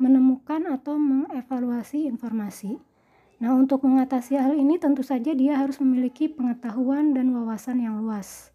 menemukan 0.00 0.64
atau 0.66 0.96
mengevaluasi 0.96 2.08
informasi 2.08 2.80
Nah, 3.40 3.56
untuk 3.56 3.88
mengatasi 3.88 4.36
hal 4.36 4.52
ini 4.52 4.76
tentu 4.76 5.00
saja 5.00 5.32
dia 5.32 5.56
harus 5.56 5.80
memiliki 5.80 6.28
pengetahuan 6.28 7.16
dan 7.16 7.32
wawasan 7.32 7.80
yang 7.80 7.96
luas. 7.96 8.52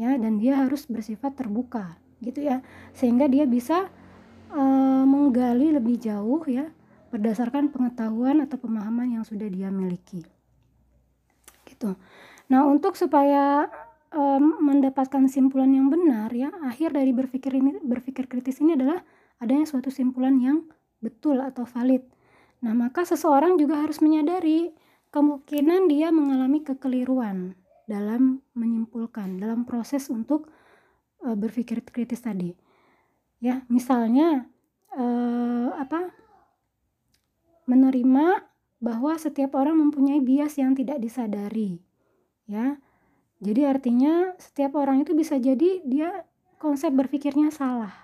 Ya, 0.00 0.16
dan 0.16 0.40
dia 0.40 0.56
harus 0.56 0.88
bersifat 0.88 1.36
terbuka, 1.36 2.00
gitu 2.24 2.40
ya. 2.40 2.64
Sehingga 2.96 3.28
dia 3.28 3.44
bisa 3.44 3.92
uh, 4.48 5.04
menggali 5.04 5.76
lebih 5.76 6.00
jauh 6.00 6.40
ya 6.48 6.72
berdasarkan 7.12 7.68
pengetahuan 7.68 8.40
atau 8.40 8.56
pemahaman 8.56 9.20
yang 9.20 9.24
sudah 9.28 9.52
dia 9.52 9.68
miliki. 9.68 10.24
Gitu. 11.82 11.98
Nah, 12.54 12.62
untuk 12.70 12.94
supaya 12.94 13.66
um, 14.14 14.62
mendapatkan 14.62 15.26
simpulan 15.26 15.74
yang 15.74 15.90
benar 15.90 16.30
ya, 16.30 16.54
akhir 16.62 16.94
dari 16.94 17.10
berpikir 17.10 17.58
ini 17.58 17.82
berpikir 17.82 18.30
kritis 18.30 18.62
ini 18.62 18.78
adalah 18.78 19.02
adanya 19.42 19.66
suatu 19.66 19.90
simpulan 19.90 20.38
yang 20.38 20.62
betul 21.02 21.42
atau 21.42 21.66
valid 21.66 22.06
Nah, 22.62 22.72
maka 22.78 23.02
seseorang 23.02 23.58
juga 23.58 23.82
harus 23.82 23.98
menyadari 23.98 24.70
kemungkinan 25.10 25.90
dia 25.90 26.14
mengalami 26.14 26.62
kekeliruan 26.62 27.58
dalam 27.90 28.38
menyimpulkan, 28.54 29.42
dalam 29.42 29.66
proses 29.66 30.06
untuk 30.08 30.46
uh, 31.26 31.34
berpikir 31.34 31.82
kritis 31.82 32.22
tadi. 32.22 32.54
Ya, 33.42 33.66
misalnya 33.66 34.46
uh, 34.94 35.74
apa? 35.74 36.22
menerima 37.62 38.42
bahwa 38.82 39.14
setiap 39.14 39.54
orang 39.54 39.78
mempunyai 39.78 40.18
bias 40.18 40.58
yang 40.58 40.74
tidak 40.74 40.98
disadari. 40.98 41.78
Ya. 42.50 42.82
Jadi 43.38 43.62
artinya 43.66 44.34
setiap 44.38 44.74
orang 44.78 45.06
itu 45.06 45.14
bisa 45.14 45.38
jadi 45.38 45.82
dia 45.86 46.26
konsep 46.58 46.90
berpikirnya 46.90 47.54
salah 47.54 47.94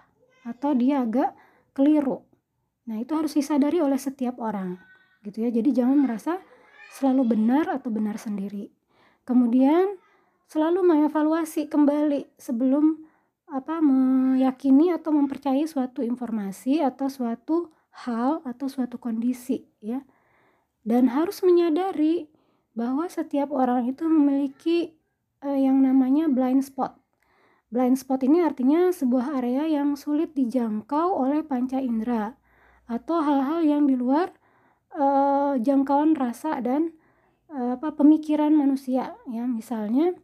atau 0.47 0.75
dia 0.75 1.02
agak 1.02 1.35
keliru 1.75 2.28
Nah, 2.88 2.97
itu 2.97 3.12
harus 3.12 3.37
disadari 3.37 3.85
oleh 3.85 4.00
setiap 4.00 4.40
orang, 4.40 4.81
gitu 5.20 5.44
ya. 5.44 5.53
Jadi 5.53 5.76
jangan 5.76 6.00
merasa 6.00 6.40
selalu 6.96 7.37
benar 7.37 7.68
atau 7.68 7.92
benar 7.92 8.16
sendiri. 8.16 8.72
Kemudian 9.29 10.00
selalu 10.48 10.81
mengevaluasi 10.81 11.68
kembali 11.68 12.40
sebelum 12.40 13.05
apa 13.53 13.85
meyakini 13.85 14.88
atau 14.96 15.12
mempercayai 15.12 15.68
suatu 15.68 16.00
informasi 16.00 16.81
atau 16.81 17.12
suatu 17.12 17.68
hal 18.09 18.40
atau 18.48 18.72
suatu 18.72 18.96
kondisi 18.96 19.68
ya. 19.85 20.00
Dan 20.88 21.12
harus 21.12 21.44
menyadari 21.44 22.33
bahwa 22.72 23.05
setiap 23.12 23.53
orang 23.53 23.92
itu 23.92 24.09
memiliki 24.09 24.96
eh, 25.44 25.59
yang 25.61 25.85
namanya 25.85 26.33
blind 26.33 26.64
spot. 26.64 26.96
Blind 27.68 28.01
spot 28.01 28.24
ini 28.24 28.40
artinya 28.40 28.88
sebuah 28.88 29.37
area 29.37 29.68
yang 29.68 30.01
sulit 30.01 30.33
dijangkau 30.33 31.12
oleh 31.12 31.44
panca 31.44 31.77
indera 31.77 32.33
atau 32.88 33.20
hal-hal 33.20 33.61
yang 33.61 33.85
di 33.85 33.92
luar 33.92 34.33
uh, 34.96 35.61
jangkauan 35.61 36.16
rasa 36.16 36.64
dan 36.64 36.96
uh, 37.53 37.77
apa 37.77 37.92
pemikiran 37.92 38.57
manusia 38.57 39.12
ya. 39.29 39.44
Misalnya 39.44 40.16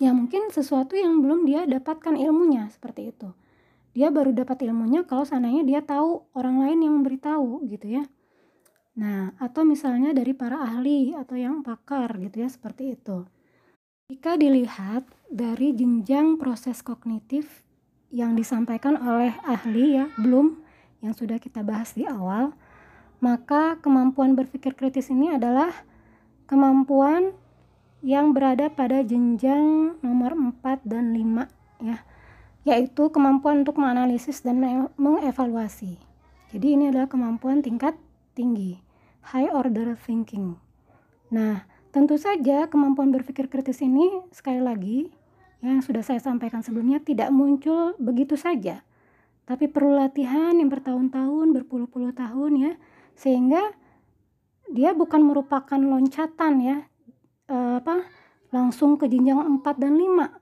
ya 0.00 0.16
mungkin 0.16 0.48
sesuatu 0.48 0.96
yang 0.96 1.20
belum 1.20 1.44
dia 1.44 1.68
dapatkan 1.68 2.16
ilmunya 2.16 2.72
seperti 2.72 3.12
itu. 3.12 3.36
Dia 3.92 4.08
baru 4.08 4.32
dapat 4.32 4.64
ilmunya 4.64 5.04
kalau 5.04 5.28
seandainya 5.28 5.68
dia 5.68 5.80
tahu 5.84 6.32
orang 6.32 6.64
lain 6.64 6.80
yang 6.80 6.96
memberitahu 6.96 7.68
gitu 7.68 8.00
ya 8.00 8.08
nah 8.98 9.30
atau 9.38 9.62
misalnya 9.62 10.10
dari 10.10 10.34
para 10.34 10.58
ahli 10.58 11.14
atau 11.14 11.38
yang 11.38 11.62
pakar 11.62 12.18
gitu 12.18 12.42
ya 12.42 12.50
seperti 12.50 12.98
itu 12.98 13.22
jika 14.10 14.40
dilihat 14.40 15.06
dari 15.28 15.76
jenjang 15.76 16.40
proses 16.40 16.82
kognitif 16.82 17.62
yang 18.08 18.32
disampaikan 18.32 18.96
oleh 18.96 19.36
ahli 19.44 20.00
ya 20.00 20.08
belum 20.16 20.56
yang 21.04 21.12
sudah 21.12 21.38
kita 21.38 21.60
bahas 21.60 21.94
di 21.94 22.08
awal, 22.08 22.56
maka 23.20 23.76
kemampuan 23.84 24.34
berpikir 24.34 24.74
kritis 24.74 25.12
ini 25.12 25.36
adalah 25.36 25.70
kemampuan 26.48 27.36
yang 28.00 28.32
berada 28.32 28.72
pada 28.72 29.04
jenjang 29.04 29.98
nomor 30.00 30.32
4 30.32 30.88
dan 30.88 31.12
5 31.12 31.84
ya 31.84 31.98
yaitu 32.66 33.12
kemampuan 33.12 33.60
untuk 33.64 33.80
menganalisis 33.80 34.44
dan 34.44 34.60
mengevaluasi. 34.96 35.96
Jadi 36.48 36.66
ini 36.80 36.88
adalah 36.88 37.12
kemampuan 37.12 37.64
tingkat 37.64 37.96
tinggi, 38.32 38.80
high 39.32 39.50
order 39.52 39.96
thinking. 39.96 40.56
Nah, 41.32 41.68
tentu 41.92 42.16
saja 42.16 42.68
kemampuan 42.68 43.12
berpikir 43.12 43.48
kritis 43.48 43.84
ini 43.84 44.24
sekali 44.32 44.60
lagi 44.60 45.12
yang 45.64 45.82
sudah 45.82 46.04
saya 46.06 46.22
sampaikan 46.22 46.62
sebelumnya 46.62 47.02
tidak 47.02 47.34
muncul 47.34 47.98
begitu 47.98 48.38
saja 48.38 48.86
tapi 49.48 49.64
perlu 49.64 49.96
latihan 49.96 50.52
yang 50.60 50.68
bertahun-tahun, 50.68 51.56
berpuluh-puluh 51.56 52.12
tahun 52.12 52.52
ya, 52.68 52.72
sehingga 53.16 53.72
dia 54.68 54.92
bukan 54.92 55.24
merupakan 55.24 55.80
loncatan 55.80 56.60
ya, 56.60 56.76
e, 57.48 57.56
apa 57.80 58.04
langsung 58.52 59.00
ke 59.00 59.08
jenjang 59.08 59.40
4 59.40 59.80
dan 59.80 59.96
5. 59.96 60.36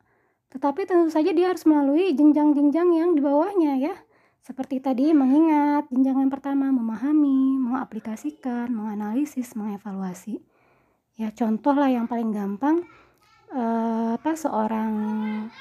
Tetapi 0.51 0.91
tentu 0.91 1.07
saja 1.15 1.31
dia 1.31 1.55
harus 1.55 1.63
melalui 1.71 2.19
jenjang-jenjang 2.19 2.91
yang 2.99 3.15
di 3.15 3.23
bawahnya 3.23 3.79
ya. 3.79 3.95
Seperti 4.47 4.79
tadi 4.79 5.11
mengingat, 5.11 5.91
jenjang 5.91 6.23
yang 6.23 6.31
pertama 6.31 6.71
memahami, 6.71 7.59
mengaplikasikan, 7.59 8.71
menganalisis, 8.71 9.59
mengevaluasi. 9.59 10.39
Ya 11.19 11.35
contoh 11.35 11.75
lah 11.75 11.91
yang 11.91 12.07
paling 12.07 12.31
gampang 12.31 12.87
eh, 13.51 14.15
apa 14.15 14.39
seorang 14.39 14.93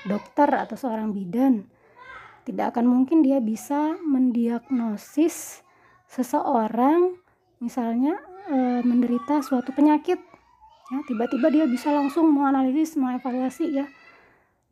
dokter 0.06 0.54
atau 0.54 0.78
seorang 0.78 1.10
bidan 1.18 1.66
tidak 2.46 2.78
akan 2.78 2.86
mungkin 2.86 3.26
dia 3.26 3.42
bisa 3.42 3.98
mendiagnosis 4.06 5.66
seseorang 6.06 7.18
misalnya 7.58 8.22
e, 8.46 8.86
menderita 8.86 9.42
suatu 9.42 9.74
penyakit 9.74 10.22
ya 10.94 11.00
tiba-tiba 11.10 11.50
dia 11.50 11.66
bisa 11.66 11.90
langsung 11.90 12.30
menganalisis 12.30 12.94
mengevaluasi 12.94 13.82
ya 13.82 13.90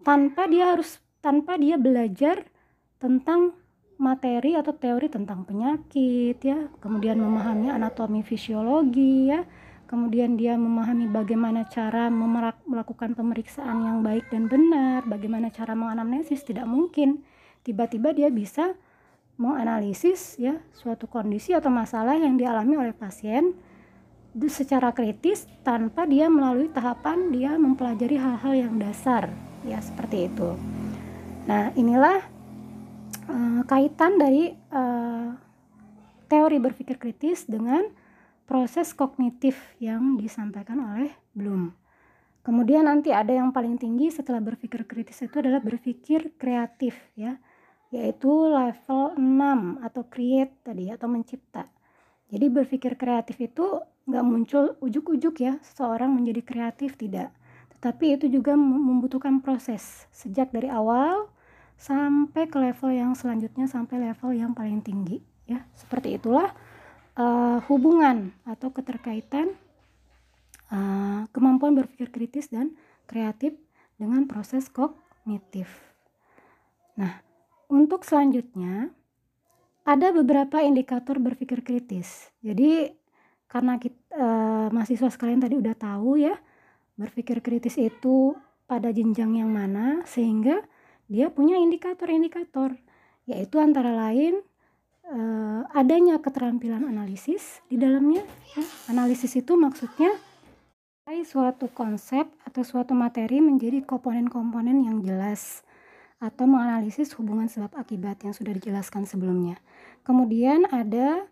tanpa 0.05 0.45
dia 0.45 0.77
harus 0.77 1.01
tanpa 1.25 1.57
dia 1.57 1.81
belajar 1.81 2.45
tentang 3.01 3.57
materi 3.97 4.57
atau 4.57 4.73
teori 4.73 5.07
tentang 5.09 5.45
penyakit 5.45 6.37
ya. 6.41 6.69
Kemudian 6.81 7.19
memahami 7.19 7.69
anatomi 7.69 8.25
fisiologi 8.25 9.29
ya. 9.29 9.45
Kemudian 9.85 10.33
dia 10.39 10.57
memahami 10.57 11.05
bagaimana 11.05 11.69
cara 11.69 12.09
melakukan 12.65 13.13
pemeriksaan 13.13 13.85
yang 13.85 14.01
baik 14.01 14.25
dan 14.33 14.49
benar 14.49 15.05
bagaimana 15.05 15.53
cara 15.53 15.77
menganamnesis 15.77 16.41
tidak 16.41 16.65
mungkin. 16.65 17.21
Tiba-tiba 17.61 18.09
dia 18.09 18.33
bisa 18.33 18.73
menganalisis 19.37 20.37
ya 20.41 20.57
suatu 20.73 21.05
kondisi 21.05 21.53
atau 21.53 21.69
masalah 21.69 22.17
yang 22.17 22.37
dialami 22.37 22.77
oleh 22.77 22.93
pasien 22.93 23.53
secara 24.49 24.89
kritis 24.97 25.45
tanpa 25.61 26.09
dia 26.09 26.25
melalui 26.25 26.69
tahapan 26.73 27.29
dia 27.29 27.53
mempelajari 27.53 28.17
hal-hal 28.17 28.53
yang 28.57 28.75
dasar 28.81 29.29
ya 29.61 29.77
seperti 29.77 30.25
itu. 30.25 30.57
Nah 31.45 31.69
inilah 31.77 32.32
uh, 33.29 33.61
kaitan 33.67 34.19
dari 34.19 34.51
uh, 34.71 35.33
teori 36.27 36.57
berpikir 36.57 36.97
kritis 36.97 37.45
dengan 37.45 37.85
proses 38.43 38.91
kognitif 38.91 39.55
yang 39.79 40.19
disampaikan 40.19 40.81
oleh 40.81 41.11
Bloom. 41.33 41.73
Kemudian 42.43 42.91
nanti 42.91 43.15
ada 43.15 43.31
yang 43.31 43.55
paling 43.55 43.79
tinggi 43.79 44.11
setelah 44.11 44.43
berpikir 44.43 44.83
kritis 44.83 45.23
itu 45.23 45.39
adalah 45.39 45.63
berpikir 45.63 46.35
kreatif 46.35 46.97
ya 47.15 47.39
yaitu 47.93 48.49
level 48.49 49.13
6 49.15 49.85
atau 49.85 50.01
create 50.09 50.51
tadi 50.65 50.89
atau 50.89 51.05
mencipta. 51.05 51.69
Jadi 52.33 52.49
berpikir 52.49 52.97
kreatif 52.97 53.37
itu 53.37 53.79
nggak 54.09 54.25
muncul 54.25 54.73
ujuk-ujuk 54.81 55.45
ya 55.45 55.61
seseorang 55.61 56.09
menjadi 56.09 56.41
kreatif 56.41 56.97
tidak. 56.97 57.29
Tetapi 57.77 58.17
itu 58.17 58.25
juga 58.27 58.57
membutuhkan 58.57 59.39
proses 59.45 60.09
sejak 60.09 60.49
dari 60.49 60.73
awal 60.73 61.29
sampai 61.77 62.47
ke 62.47 62.57
level 62.57 62.91
yang 62.93 63.11
selanjutnya 63.17 63.67
sampai 63.67 64.11
level 64.11 64.31
yang 64.33 64.51
paling 64.55 64.79
tinggi 64.79 65.19
ya. 65.45 65.63
Seperti 65.75 66.15
itulah 66.17 66.51
uh, 67.19 67.59
hubungan 67.67 68.33
atau 68.47 68.71
keterkaitan 68.71 69.53
uh, 70.71 71.27
kemampuan 71.29 71.77
berpikir 71.77 72.09
kritis 72.09 72.49
dan 72.49 72.73
kreatif 73.05 73.53
dengan 73.99 74.25
proses 74.25 74.67
kognitif. 74.71 75.69
Nah, 76.97 77.21
untuk 77.69 78.05
selanjutnya 78.05 78.93
ada 79.83 80.15
beberapa 80.15 80.63
indikator 80.63 81.19
berpikir 81.19 81.59
kritis. 81.61 82.31
Jadi 82.39 82.87
karena 83.51 83.77
kita, 83.77 83.99
uh, 84.17 84.67
mahasiswa 84.73 85.11
sekalian 85.13 85.43
tadi 85.43 85.59
udah 85.59 85.75
tahu 85.77 86.17
ya 86.17 86.33
berpikir 86.97 87.41
kritis 87.41 87.77
itu 87.77 88.33
pada 88.65 88.89
jenjang 88.89 89.37
yang 89.43 89.51
mana 89.51 90.01
sehingga 90.07 90.63
dia 91.13 91.29
punya 91.29 91.61
indikator-indikator 91.61 92.73
yaitu 93.29 93.61
antara 93.61 93.93
lain 93.93 94.41
uh, 95.05 95.61
adanya 95.77 96.17
keterampilan 96.17 96.89
analisis 96.89 97.61
di 97.69 97.77
dalamnya. 97.77 98.25
Ya. 98.57 98.63
Analisis 98.89 99.37
itu 99.37 99.53
maksudnya 99.53 100.09
suatu 101.23 101.69
konsep 101.69 102.25
atau 102.41 102.65
suatu 102.65 102.97
materi 102.97 103.37
menjadi 103.37 103.85
komponen-komponen 103.85 104.87
yang 104.87 104.97
jelas 105.05 105.61
atau 106.17 106.47
menganalisis 106.47 107.11
hubungan 107.19 107.51
sebab 107.51 107.75
akibat 107.75 108.23
yang 108.23 108.31
sudah 108.31 108.55
dijelaskan 108.55 109.03
sebelumnya. 109.03 109.59
Kemudian 110.07 110.63
ada 110.71 111.27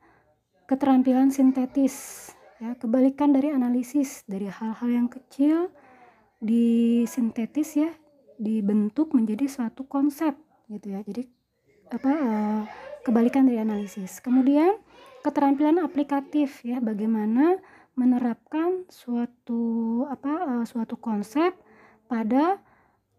keterampilan 0.67 1.31
sintetis, 1.31 2.29
ya, 2.59 2.75
kebalikan 2.75 3.31
dari 3.31 3.51
analisis 3.55 4.27
dari 4.27 4.51
hal-hal 4.51 4.89
yang 4.91 5.07
kecil 5.07 5.71
disintetis 6.43 7.79
ya, 7.79 7.91
dibentuk 8.41 9.13
menjadi 9.13 9.45
suatu 9.45 9.85
konsep 9.85 10.33
gitu 10.73 10.97
ya. 10.97 11.05
Jadi 11.05 11.29
apa 11.93 12.11
uh, 12.11 12.61
kebalikan 13.05 13.45
dari 13.45 13.61
analisis. 13.61 14.17
Kemudian 14.17 14.81
keterampilan 15.21 15.77
aplikatif 15.85 16.65
ya, 16.65 16.81
bagaimana 16.81 17.61
menerapkan 17.93 18.89
suatu 18.89 20.03
apa 20.09 20.31
uh, 20.47 20.65
suatu 20.65 20.97
konsep 20.97 21.53
pada 22.09 22.57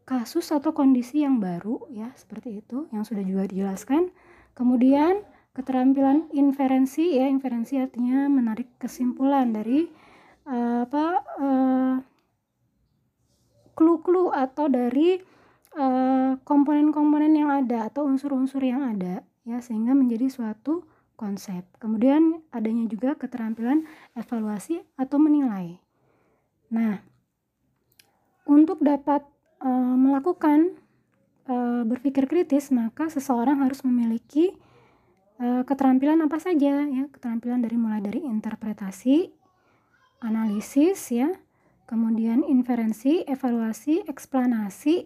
kasus 0.03 0.51
atau 0.51 0.75
kondisi 0.75 1.23
yang 1.23 1.39
baru 1.39 1.87
ya 1.93 2.11
seperti 2.19 2.59
itu 2.59 2.91
yang 2.91 3.07
sudah 3.07 3.23
juga 3.23 3.47
dijelaskan 3.47 4.11
kemudian 4.59 5.23
keterampilan 5.55 6.27
inferensi 6.35 7.21
ya 7.21 7.31
inferensi 7.31 7.79
artinya 7.79 8.27
menarik 8.27 8.67
kesimpulan 8.83 9.55
dari 9.55 9.87
uh, 10.49 10.83
apa 10.89 11.07
uh, 11.39 11.95
clue-clue 13.73 14.33
atau 14.33 14.69
dari 14.69 15.21
komponen-komponen 16.45 17.33
uh, 17.33 17.39
yang 17.41 17.51
ada 17.65 17.89
atau 17.89 18.05
unsur-unsur 18.05 18.61
yang 18.61 18.85
ada 18.85 19.25
ya 19.49 19.57
sehingga 19.65 19.97
menjadi 19.97 20.29
suatu 20.29 20.85
konsep. 21.17 21.65
Kemudian 21.81 22.45
adanya 22.53 22.85
juga 22.91 23.17
keterampilan 23.17 23.89
evaluasi 24.13 24.85
atau 25.01 25.17
menilai. 25.17 25.81
Nah 26.69 27.01
untuk 28.45 28.83
dapat 28.85 29.25
uh, 29.63 29.97
melakukan 29.97 30.77
uh, 31.47 31.83
berpikir 31.87 32.27
kritis, 32.27 32.69
maka 32.75 33.09
seseorang 33.09 33.63
harus 33.63 33.81
memiliki 33.87 34.53
uh, 35.39 35.63
keterampilan 35.63 36.21
apa 36.27 36.37
saja 36.43 36.85
ya, 36.85 37.05
keterampilan 37.11 37.63
dari 37.63 37.77
mulai 37.79 38.03
dari 38.03 38.21
interpretasi, 38.27 39.31
analisis 40.27 41.01
ya, 41.15 41.31
kemudian 41.93 42.41
inferensi, 42.49 43.21
evaluasi, 43.29 44.09
eksplanasi. 44.09 45.05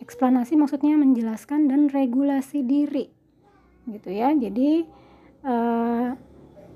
Eksplanasi 0.00 0.56
maksudnya 0.56 0.96
menjelaskan 0.96 1.68
dan 1.68 1.92
regulasi 1.92 2.64
diri. 2.64 3.12
Gitu 3.84 4.08
ya. 4.08 4.32
Jadi 4.32 4.88
uh, 5.44 6.16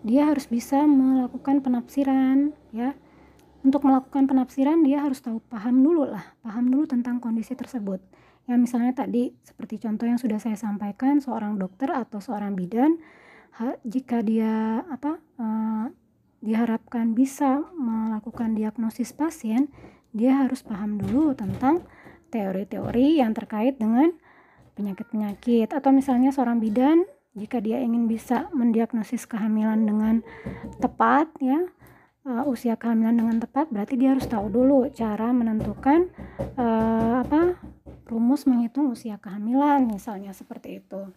dia 0.04 0.22
harus 0.28 0.44
bisa 0.44 0.84
melakukan 0.84 1.64
penafsiran 1.64 2.52
ya 2.76 2.92
untuk 3.64 3.82
melakukan 3.82 4.30
penafsiran 4.30 4.86
dia 4.86 5.02
harus 5.02 5.18
tahu 5.18 5.42
paham 5.50 5.82
dulu 5.82 6.06
lah 6.06 6.22
paham 6.46 6.70
dulu 6.70 6.86
tentang 6.86 7.18
kondisi 7.18 7.58
tersebut 7.58 7.98
ya 8.46 8.54
misalnya 8.54 8.94
tadi 8.94 9.34
seperti 9.42 9.82
contoh 9.82 10.06
yang 10.06 10.16
sudah 10.16 10.38
saya 10.38 10.54
sampaikan 10.54 11.18
seorang 11.18 11.58
dokter 11.58 11.90
atau 11.90 12.22
seorang 12.22 12.54
bidan 12.54 13.02
jika 13.82 14.22
dia 14.22 14.86
apa 14.86 15.18
uh, 15.42 15.90
diharapkan 16.38 17.12
bisa 17.12 17.66
melakukan 17.74 18.54
diagnosis 18.54 19.10
pasien 19.10 19.68
dia 20.14 20.38
harus 20.44 20.62
paham 20.62 20.96
dulu 20.96 21.34
tentang 21.34 21.84
teori-teori 22.30 23.18
yang 23.18 23.34
terkait 23.34 23.76
dengan 23.76 24.14
penyakit-penyakit 24.78 25.74
atau 25.74 25.90
misalnya 25.90 26.30
seorang 26.30 26.62
bidan 26.62 27.04
jika 27.34 27.58
dia 27.58 27.82
ingin 27.82 28.06
bisa 28.06 28.50
mendiagnosis 28.54 29.26
kehamilan 29.26 29.84
dengan 29.84 30.22
tepat 30.78 31.30
ya 31.42 31.66
uh, 32.26 32.44
usia 32.46 32.78
kehamilan 32.78 33.18
dengan 33.18 33.36
tepat 33.42 33.68
berarti 33.72 33.94
dia 33.98 34.14
harus 34.14 34.26
tahu 34.26 34.48
dulu 34.48 34.86
cara 34.94 35.34
menentukan 35.34 36.10
uh, 36.56 37.22
apa 37.26 37.58
rumus 38.08 38.48
menghitung 38.48 38.90
usia 38.90 39.20
kehamilan 39.20 39.84
misalnya 39.84 40.32
seperti 40.32 40.80
itu. 40.80 41.12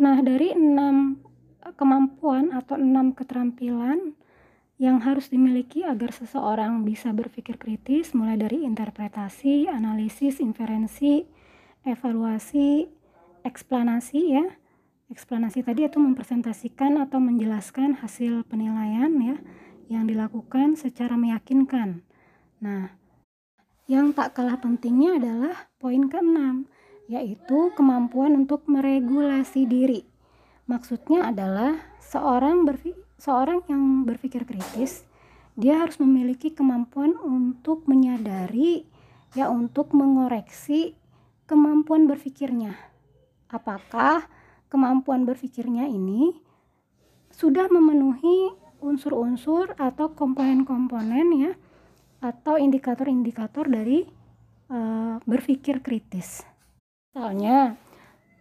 Nah, 0.00 0.16
dari 0.20 0.52
enam 0.52 1.20
kemampuan 1.76 2.52
atau 2.52 2.80
enam 2.80 3.12
keterampilan 3.12 4.16
yang 4.80 5.04
harus 5.04 5.28
dimiliki 5.28 5.84
agar 5.84 6.08
seseorang 6.08 6.88
bisa 6.88 7.12
berpikir 7.12 7.60
kritis 7.60 8.16
mulai 8.16 8.40
dari 8.40 8.64
interpretasi, 8.64 9.68
analisis, 9.68 10.40
inferensi, 10.40 11.20
evaluasi, 11.84 12.88
eksplanasi 13.44 14.20
ya. 14.40 14.46
Eksplanasi 15.10 15.66
tadi 15.66 15.84
itu 15.84 16.00
mempresentasikan 16.00 16.96
atau 16.96 17.20
menjelaskan 17.20 17.98
hasil 18.00 18.46
penilaian 18.48 19.10
ya 19.20 19.36
yang 19.90 20.06
dilakukan 20.06 20.78
secara 20.78 21.18
meyakinkan. 21.18 22.06
Nah, 22.62 22.94
yang 23.90 24.14
tak 24.14 24.38
kalah 24.38 24.56
pentingnya 24.62 25.18
adalah 25.18 25.66
poin 25.82 26.06
keenam, 26.06 26.70
yaitu 27.10 27.74
kemampuan 27.74 28.38
untuk 28.38 28.70
meregulasi 28.70 29.66
diri. 29.66 30.09
Maksudnya 30.70 31.34
adalah 31.34 31.82
seorang 31.98 32.62
seorang 33.18 33.66
yang 33.66 34.06
berpikir 34.06 34.46
kritis, 34.46 35.02
dia 35.58 35.82
harus 35.82 35.98
memiliki 35.98 36.54
kemampuan 36.54 37.18
untuk 37.18 37.90
menyadari 37.90 38.86
ya 39.34 39.50
untuk 39.50 39.90
mengoreksi 39.98 40.94
kemampuan 41.50 42.06
berpikirnya. 42.06 42.78
Apakah 43.50 44.30
kemampuan 44.70 45.26
berpikirnya 45.26 45.90
ini 45.90 46.38
sudah 47.34 47.66
memenuhi 47.66 48.54
unsur-unsur 48.78 49.74
atau 49.74 50.14
komponen-komponen 50.14 51.26
ya 51.34 51.52
atau 52.22 52.54
indikator-indikator 52.54 53.66
dari 53.66 54.06
uh, 54.70 55.18
berpikir 55.26 55.82
kritis. 55.82 56.46
Misalnya, 57.10 57.74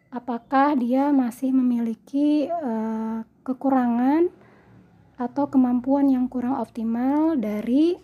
apakah 0.09 0.77
dia 0.77 1.13
masih 1.13 1.53
memiliki 1.53 2.49
uh, 2.49 3.25
kekurangan 3.45 4.29
atau 5.19 5.45
kemampuan 5.51 6.09
yang 6.09 6.25
kurang 6.31 6.57
optimal 6.57 7.37
dari 7.37 7.97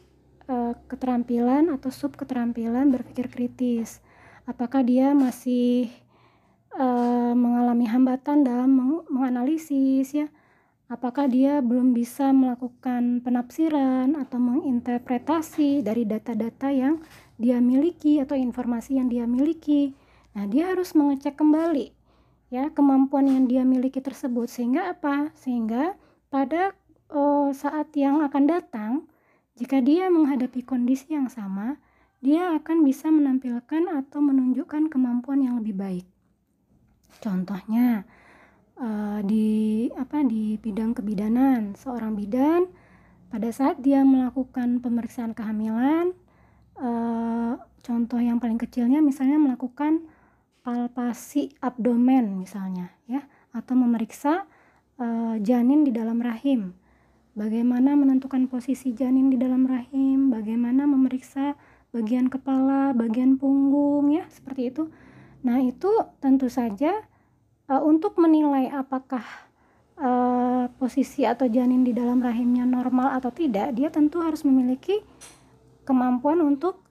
uh, 0.49 0.73
keterampilan 0.89 1.73
atau 1.73 1.89
sub 1.89 2.13
keterampilan 2.13 2.89
berpikir 2.93 3.29
kritis? 3.29 4.01
Apakah 4.45 4.85
dia 4.85 5.17
masih 5.17 5.89
uh, 6.77 7.33
mengalami 7.33 7.89
hambatan 7.89 8.45
dalam 8.45 8.69
meng 8.69 8.93
menganalisis 9.09 10.13
ya? 10.13 10.27
apakah 10.85 11.25
dia 11.25 11.65
belum 11.65 11.97
bisa 11.97 12.29
melakukan 12.29 13.25
penafsiran 13.25 14.13
atau 14.13 14.37
menginterpretasi 14.37 15.81
dari 15.81 16.05
data-data 16.05 16.69
yang 16.69 17.01
dia 17.41 17.57
miliki 17.57 18.21
atau 18.21 18.37
informasi 18.37 19.01
yang 19.01 19.09
dia 19.09 19.25
miliki. 19.25 19.97
Nah, 20.35 20.45
dia 20.51 20.75
harus 20.75 20.91
mengecek 20.93 21.39
kembali 21.39 21.95
ya 22.53 22.69
kemampuan 22.69 23.25
yang 23.25 23.49
dia 23.49 23.65
miliki 23.65 23.99
tersebut 24.03 24.45
sehingga 24.51 24.93
apa? 24.93 25.33
Sehingga 25.33 25.97
pada 26.29 26.77
uh, 27.09 27.49
saat 27.55 27.89
yang 27.97 28.21
akan 28.21 28.43
datang 28.45 28.91
jika 29.55 29.79
dia 29.79 30.11
menghadapi 30.11 30.67
kondisi 30.67 31.15
yang 31.15 31.31
sama, 31.31 31.79
dia 32.19 32.51
akan 32.53 32.83
bisa 32.83 33.07
menampilkan 33.07 33.87
atau 33.87 34.19
menunjukkan 34.19 34.91
kemampuan 34.91 35.39
yang 35.39 35.55
lebih 35.63 35.79
baik. 35.79 36.05
Contohnya, 37.23 38.03
uh, 38.79 39.19
di 39.23 39.87
apa 39.95 40.23
di 40.23 40.59
bidang 40.59 40.95
kebidanan 40.95 41.75
seorang 41.79 42.15
bidan 42.15 42.67
pada 43.31 43.49
saat 43.51 43.79
dia 43.79 44.03
melakukan 44.03 44.79
pemeriksaan 44.79 45.35
kehamilan 45.35 46.15
uh, 46.79 47.59
contoh 47.83 48.19
yang 48.19 48.39
paling 48.39 48.59
kecilnya 48.59 48.99
misalnya 48.99 49.39
melakukan 49.39 50.03
palpasi 50.65 51.53
abdomen 51.61 52.41
misalnya 52.41 52.89
ya. 53.05 53.21
Atau 53.53 53.77
memeriksa 53.77 54.49
uh, 54.97 55.37
janin 55.39 55.85
di 55.85 55.93
dalam 55.93 56.19
rahim. 56.19 56.73
Bagaimana 57.37 57.93
menentukan 57.93 58.49
posisi 58.49 58.91
janin 58.97 59.29
di 59.29 59.37
dalam 59.37 59.69
rahim? 59.69 60.33
Bagaimana 60.33 60.89
memeriksa 60.89 61.53
bagian 61.93 62.27
kepala 62.27 62.91
bagian 62.91 63.37
punggung 63.37 64.09
ya 64.11 64.25
seperti 64.27 64.73
itu. 64.73 64.91
Nah 65.45 65.61
itu 65.61 65.87
tentu 66.19 66.51
saja 66.51 67.05
uh, 67.71 67.79
untuk 67.85 68.19
menilai 68.19 68.67
apakah 68.73 69.23
uh, 69.99 70.67
posisi 70.75 71.23
atau 71.23 71.47
janin 71.47 71.87
di 71.87 71.95
dalam 71.95 72.19
rahimnya 72.19 72.67
normal 72.67 73.15
atau 73.15 73.31
tidak 73.31 73.71
dia 73.75 73.87
tentu 73.87 74.19
harus 74.19 74.43
memiliki 74.43 74.99
kemampuan 75.87 76.43
untuk 76.43 76.83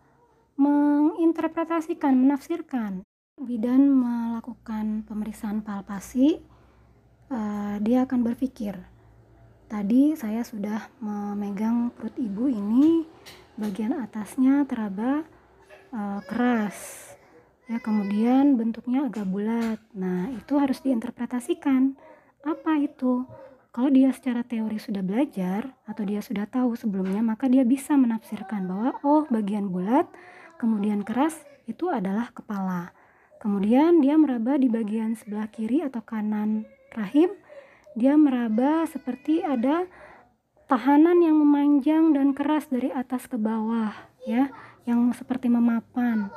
menginterpretasikan 0.57 2.15
menafsirkan 2.15 3.04
bidan 3.35 3.91
melakukan 3.91 5.03
pemeriksaan 5.05 5.61
palpasi, 5.67 6.39
uh, 7.35 7.77
dia 7.83 8.07
akan 8.07 8.23
berpikir, 8.23 8.79
tadi 9.67 10.15
saya 10.15 10.47
sudah 10.47 10.87
memegang 11.03 11.91
perut 11.93 12.15
ibu 12.15 12.47
ini, 12.47 13.03
bagian 13.59 13.99
atasnya 13.99 14.63
teraba 14.71 15.27
uh, 15.91 16.21
keras, 16.31 17.11
ya 17.67 17.83
kemudian 17.83 18.55
bentuknya 18.55 19.11
agak 19.11 19.27
bulat. 19.27 19.83
Nah 19.99 20.31
itu 20.31 20.55
harus 20.55 20.79
diinterpretasikan. 20.81 21.99
Apa 22.47 22.79
itu? 22.79 23.27
Kalau 23.75 23.91
dia 23.91 24.15
secara 24.15 24.47
teori 24.47 24.79
sudah 24.79 25.03
belajar 25.03 25.75
atau 25.91 26.07
dia 26.07 26.23
sudah 26.23 26.47
tahu 26.47 26.79
sebelumnya, 26.79 27.19
maka 27.27 27.51
dia 27.51 27.67
bisa 27.67 27.99
menafsirkan 27.99 28.71
bahwa 28.71 28.95
oh 29.03 29.27
bagian 29.27 29.75
bulat, 29.75 30.07
kemudian 30.63 31.03
keras 31.03 31.43
itu 31.67 31.91
adalah 31.91 32.31
kepala 32.31 32.95
Kemudian 33.45 34.01
dia 34.01 34.17
meraba 34.17 34.57
di 34.57 34.73
bagian 34.73 35.13
sebelah 35.21 35.53
kiri 35.53 35.85
atau 35.85 36.01
kanan 36.01 36.65
rahim. 36.97 37.29
Dia 37.93 38.17
meraba 38.17 38.89
seperti 38.89 39.45
ada 39.45 39.85
tahanan 40.65 41.21
yang 41.21 41.37
memanjang 41.37 42.17
dan 42.17 42.33
keras 42.33 42.73
dari 42.73 42.89
atas 42.89 43.29
ke 43.29 43.37
bawah 43.37 43.93
ya, 44.25 44.49
yang 44.89 45.13
seperti 45.13 45.53
memapan. 45.53 46.33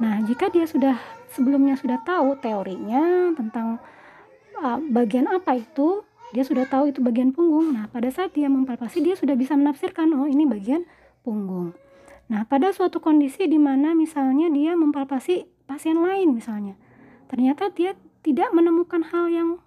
Nah, 0.00 0.24
jika 0.24 0.48
dia 0.48 0.64
sudah 0.64 0.96
sebelumnya 1.36 1.76
sudah 1.76 2.00
tahu 2.00 2.40
teorinya 2.40 3.36
tentang 3.36 3.76
uh, 4.56 4.80
bagian 4.88 5.28
apa 5.28 5.60
itu, 5.60 6.00
dia 6.32 6.48
sudah 6.48 6.64
tahu 6.64 6.96
itu 6.96 7.04
bagian 7.04 7.28
punggung. 7.28 7.76
Nah, 7.76 7.92
pada 7.92 8.08
saat 8.08 8.32
dia 8.32 8.48
mempalpasi 8.48 9.04
dia 9.04 9.20
sudah 9.20 9.36
bisa 9.36 9.52
menafsirkan 9.52 10.16
oh 10.16 10.24
ini 10.24 10.48
bagian 10.48 10.88
punggung. 11.20 11.76
Nah, 12.32 12.48
pada 12.48 12.72
suatu 12.72 13.04
kondisi 13.04 13.44
di 13.44 13.60
mana 13.60 13.92
misalnya 13.92 14.48
dia 14.48 14.72
mempalpasi 14.72 15.57
pasien 15.68 16.00
lain 16.00 16.32
misalnya. 16.32 16.74
Ternyata 17.28 17.68
dia 17.76 17.92
tidak 18.24 18.48
menemukan 18.56 19.04
hal 19.12 19.28
yang 19.28 19.60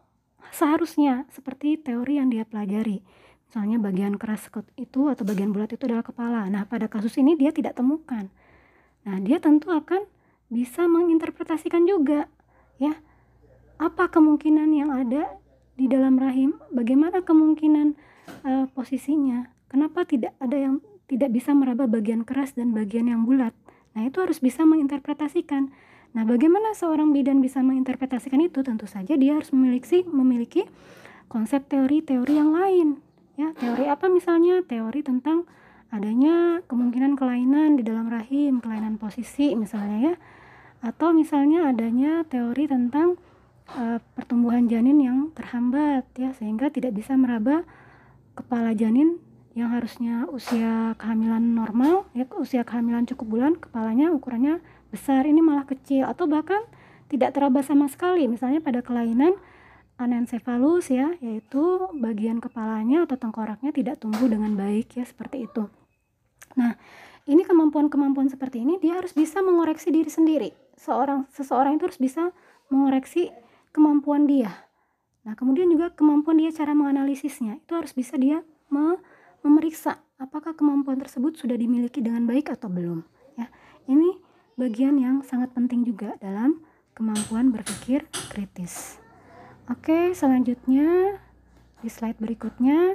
seharusnya 0.49 1.29
seperti 1.29 1.77
teori 1.77 2.17
yang 2.17 2.33
dia 2.33 2.43
pelajari. 2.43 3.05
Misalnya 3.47 3.77
bagian 3.77 4.15
keras 4.15 4.47
itu 4.79 5.11
atau 5.11 5.23
bagian 5.27 5.53
bulat 5.53 5.69
itu 5.75 5.83
adalah 5.85 6.01
kepala. 6.01 6.47
Nah, 6.49 6.65
pada 6.65 6.89
kasus 6.89 7.19
ini 7.19 7.37
dia 7.37 7.53
tidak 7.53 7.77
temukan. 7.77 8.31
Nah, 9.03 9.19
dia 9.21 9.37
tentu 9.37 9.69
akan 9.69 10.07
bisa 10.51 10.87
menginterpretasikan 10.89 11.85
juga 11.85 12.31
ya. 12.79 12.95
Apa 13.75 14.07
kemungkinan 14.07 14.69
yang 14.71 14.89
ada 14.93 15.35
di 15.75 15.89
dalam 15.91 16.15
rahim? 16.15 16.57
Bagaimana 16.71 17.25
kemungkinan 17.25 17.97
uh, 18.45 18.65
posisinya? 18.71 19.51
Kenapa 19.67 20.07
tidak 20.07 20.31
ada 20.39 20.55
yang 20.55 20.75
tidak 21.11 21.35
bisa 21.35 21.51
meraba 21.51 21.91
bagian 21.91 22.23
keras 22.23 22.55
dan 22.55 22.71
bagian 22.71 23.09
yang 23.11 23.27
bulat? 23.27 23.51
Nah, 23.97 24.07
itu 24.07 24.21
harus 24.23 24.39
bisa 24.39 24.63
menginterpretasikan. 24.63 25.75
Nah, 26.11 26.27
bagaimana 26.27 26.75
seorang 26.75 27.15
bidan 27.15 27.39
bisa 27.39 27.63
menginterpretasikan 27.63 28.43
itu? 28.43 28.59
Tentu 28.61 28.83
saja 28.87 29.15
dia 29.15 29.39
harus 29.39 29.55
memiliki 29.55 30.03
memiliki 30.03 30.67
konsep 31.31 31.63
teori-teori 31.71 32.33
yang 32.35 32.51
lain. 32.51 32.99
Ya, 33.39 33.55
teori 33.55 33.87
apa 33.87 34.11
misalnya? 34.11 34.59
Teori 34.67 34.99
tentang 35.01 35.47
adanya 35.91 36.59
kemungkinan 36.67 37.15
kelainan 37.15 37.79
di 37.79 37.83
dalam 37.87 38.11
rahim, 38.11 38.59
kelainan 38.59 38.99
posisi 38.99 39.55
misalnya 39.55 39.97
ya. 40.11 40.15
Atau 40.83 41.15
misalnya 41.15 41.71
adanya 41.71 42.27
teori 42.27 42.67
tentang 42.67 43.15
uh, 43.77 43.99
pertumbuhan 44.17 44.67
janin 44.67 44.99
yang 44.99 45.17
terhambat 45.31 46.03
ya 46.17 46.35
sehingga 46.35 46.67
tidak 46.73 46.95
bisa 46.97 47.15
meraba 47.15 47.63
kepala 48.35 48.75
janin 48.75 49.19
yang 49.51 49.71
harusnya 49.75 50.31
usia 50.31 50.95
kehamilan 50.95 51.43
normal 51.43 52.07
ya 52.15 52.23
usia 52.39 52.63
kehamilan 52.63 53.03
cukup 53.03 53.27
bulan 53.27 53.53
kepalanya 53.59 54.07
ukurannya 54.15 54.63
besar 54.91 55.23
ini 55.23 55.39
malah 55.39 55.63
kecil 55.63 56.05
atau 56.05 56.27
bahkan 56.27 56.61
tidak 57.07 57.33
teraba 57.35 57.63
sama 57.63 57.87
sekali. 57.87 58.27
Misalnya 58.27 58.59
pada 58.59 58.83
kelainan 58.83 59.35
anencephalus 59.99 60.89
ya 60.89 61.13
yaitu 61.21 61.61
bagian 61.97 62.41
kepalanya 62.41 63.05
atau 63.05 63.15
tengkoraknya 63.21 63.69
tidak 63.69 64.01
tumbuh 64.01 64.25
dengan 64.25 64.57
baik 64.57 64.97
ya 64.97 65.05
seperti 65.05 65.45
itu. 65.45 65.69
Nah 66.57 66.73
ini 67.29 67.45
kemampuan-kemampuan 67.45 68.27
seperti 68.27 68.65
ini 68.65 68.81
dia 68.81 68.97
harus 68.97 69.13
bisa 69.13 69.45
mengoreksi 69.45 69.93
diri 69.93 70.09
sendiri. 70.09 70.49
Seorang 70.79 71.29
seseorang 71.29 71.77
itu 71.77 71.85
harus 71.85 72.01
bisa 72.01 72.23
mengoreksi 72.73 73.29
kemampuan 73.69 74.25
dia. 74.25 74.49
Nah 75.21 75.37
kemudian 75.37 75.69
juga 75.69 75.93
kemampuan 75.93 76.41
dia 76.41 76.49
cara 76.49 76.73
menganalisisnya 76.73 77.61
itu 77.61 77.71
harus 77.77 77.93
bisa 77.93 78.17
dia 78.17 78.41
me 78.73 78.97
memeriksa 79.41 80.01
apakah 80.21 80.53
kemampuan 80.53 81.01
tersebut 81.01 81.33
sudah 81.33 81.57
dimiliki 81.57 82.01
dengan 82.01 82.25
baik 82.25 82.49
atau 82.49 82.69
belum 82.73 83.05
ya. 83.37 83.47
Ini 83.85 84.30
bagian 84.59 84.99
yang 84.99 85.23
sangat 85.23 85.55
penting 85.55 85.87
juga 85.87 86.15
dalam 86.19 86.59
kemampuan 86.95 87.49
berpikir 87.49 88.07
kritis. 88.31 88.99
Oke, 89.71 90.11
selanjutnya 90.11 91.17
di 91.79 91.89
slide 91.89 92.19
berikutnya 92.19 92.93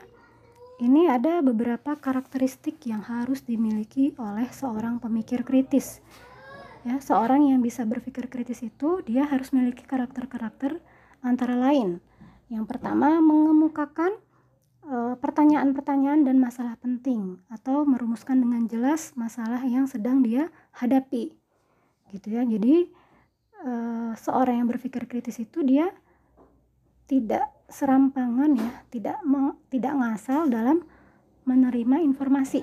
ini 0.77 1.09
ada 1.09 1.41
beberapa 1.41 1.97
karakteristik 1.97 2.85
yang 2.85 3.01
harus 3.01 3.41
dimiliki 3.49 4.13
oleh 4.21 4.45
seorang 4.53 5.01
pemikir 5.01 5.41
kritis. 5.41 6.05
Ya, 6.85 7.01
seorang 7.01 7.49
yang 7.49 7.65
bisa 7.65 7.83
berpikir 7.89 8.29
kritis 8.29 8.61
itu 8.61 9.01
dia 9.03 9.25
harus 9.25 9.51
memiliki 9.57 9.83
karakter-karakter 9.89 10.79
antara 11.25 11.57
lain. 11.57 12.05
Yang 12.53 12.69
pertama, 12.69 13.19
mengemukakan 13.25 14.21
eh, 14.85 15.15
pertanyaan-pertanyaan 15.17 16.29
dan 16.29 16.37
masalah 16.39 16.77
penting 16.79 17.41
atau 17.49 17.83
merumuskan 17.89 18.39
dengan 18.39 18.69
jelas 18.69 19.17
masalah 19.19 19.65
yang 19.65 19.89
sedang 19.89 20.23
dia 20.23 20.53
hadapi 20.77 21.35
gitu 22.13 22.35
ya. 22.35 22.43
Jadi 22.47 22.87
e, 23.63 23.73
seorang 24.19 24.63
yang 24.63 24.69
berpikir 24.69 25.07
kritis 25.11 25.43
itu 25.43 25.63
dia 25.67 25.91
tidak 27.07 27.51
serampangan 27.67 28.55
ya 28.55 28.71
tidak 28.91 29.19
meng, 29.27 29.59
tidak 29.71 29.95
ngasal 29.95 30.47
dalam 30.47 30.83
menerima 31.47 32.03
informasi 32.03 32.63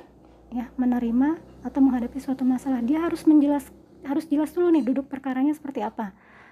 ya 0.53 0.69
menerima 0.77 1.39
atau 1.65 1.79
menghadapi 1.82 2.19
suatu 2.19 2.45
masalah. 2.45 2.84
Dia 2.84 3.03
harus 3.03 3.25
menjelas 3.25 3.67
harus 4.03 4.27
jelas 4.27 4.51
dulu 4.51 4.69
nih 4.75 4.84
duduk 4.84 5.08
perkaranya 5.08 5.56
seperti 5.56 5.82
apa. 5.82 6.12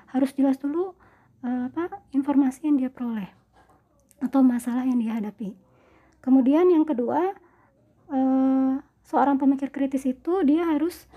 Harus 0.10 0.32
jelas 0.36 0.58
dulu 0.58 0.96
e, 1.44 1.50
apa 1.70 2.02
informasi 2.12 2.68
yang 2.68 2.76
dia 2.80 2.90
peroleh 2.90 3.30
atau 4.22 4.42
masalah 4.46 4.86
yang 4.86 5.00
dia 5.02 5.18
hadapi. 5.18 5.54
Kemudian 6.22 6.70
yang 6.70 6.86
kedua 6.86 7.34
e, 8.10 8.20
seorang 9.06 9.36
pemikir 9.36 9.74
kritis 9.74 10.08
itu 10.08 10.42
dia 10.48 10.66
harus 10.66 11.10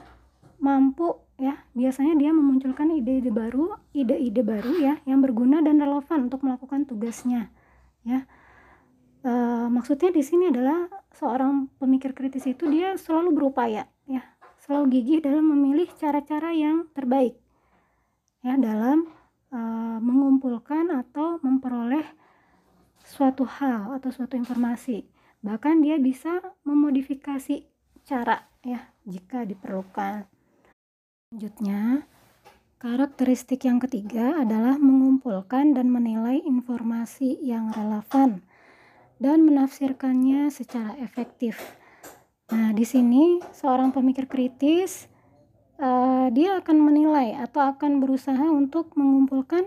mampu 0.59 1.24
ya 1.35 1.59
biasanya 1.75 2.15
dia 2.15 2.31
memunculkan 2.31 2.95
ide-ide 2.95 3.35
baru 3.35 3.75
ide-ide 3.91 4.43
baru 4.47 4.73
ya 4.79 4.95
yang 5.03 5.19
berguna 5.19 5.59
dan 5.67 5.83
relevan 5.83 6.31
untuk 6.31 6.47
melakukan 6.47 6.87
tugasnya 6.87 7.51
ya. 8.07 8.23
E, 9.25 9.33
maksudnya 9.73 10.15
di 10.15 10.23
sini 10.23 10.53
adalah 10.53 10.87
seorang 11.11 11.67
pemikir 11.81 12.15
kritis 12.15 12.47
itu 12.47 12.71
dia 12.71 12.95
selalu 12.95 13.35
berupaya 13.35 13.91
ya. 14.07 14.23
Selalu 14.63 15.01
gigih 15.01 15.21
dalam 15.21 15.51
memilih 15.51 15.91
cara-cara 15.99 16.55
yang 16.55 16.87
terbaik 16.95 17.35
ya 18.47 18.55
dalam 18.55 19.11
e, 19.51 19.59
mengumpulkan 19.99 20.95
atau 20.95 21.43
memperoleh 21.43 22.07
suatu 23.03 23.43
hal 23.43 23.99
atau 23.99 24.15
suatu 24.15 24.39
informasi. 24.39 25.03
Bahkan 25.43 25.83
dia 25.83 25.99
bisa 25.99 26.41
memodifikasi 26.63 27.67
cara 28.07 28.49
ya 28.65 28.93
jika 29.05 29.45
diperlukan 29.45 30.34
Selanjutnya, 31.35 32.07
karakteristik 32.79 33.67
yang 33.67 33.83
ketiga 33.83 34.39
adalah 34.39 34.79
mengumpulkan 34.79 35.75
dan 35.75 35.91
menilai 35.91 36.39
informasi 36.47 37.43
yang 37.43 37.75
relevan 37.75 38.47
dan 39.19 39.43
menafsirkannya 39.43 40.47
secara 40.55 40.95
efektif. 41.03 41.59
Nah, 42.55 42.71
di 42.71 42.87
sini 42.87 43.43
seorang 43.51 43.91
pemikir 43.91 44.31
kritis 44.31 45.11
uh, 45.83 46.31
dia 46.31 46.63
akan 46.63 46.79
menilai 46.79 47.35
atau 47.35 47.67
akan 47.67 47.99
berusaha 47.99 48.47
untuk 48.55 48.95
mengumpulkan 48.95 49.67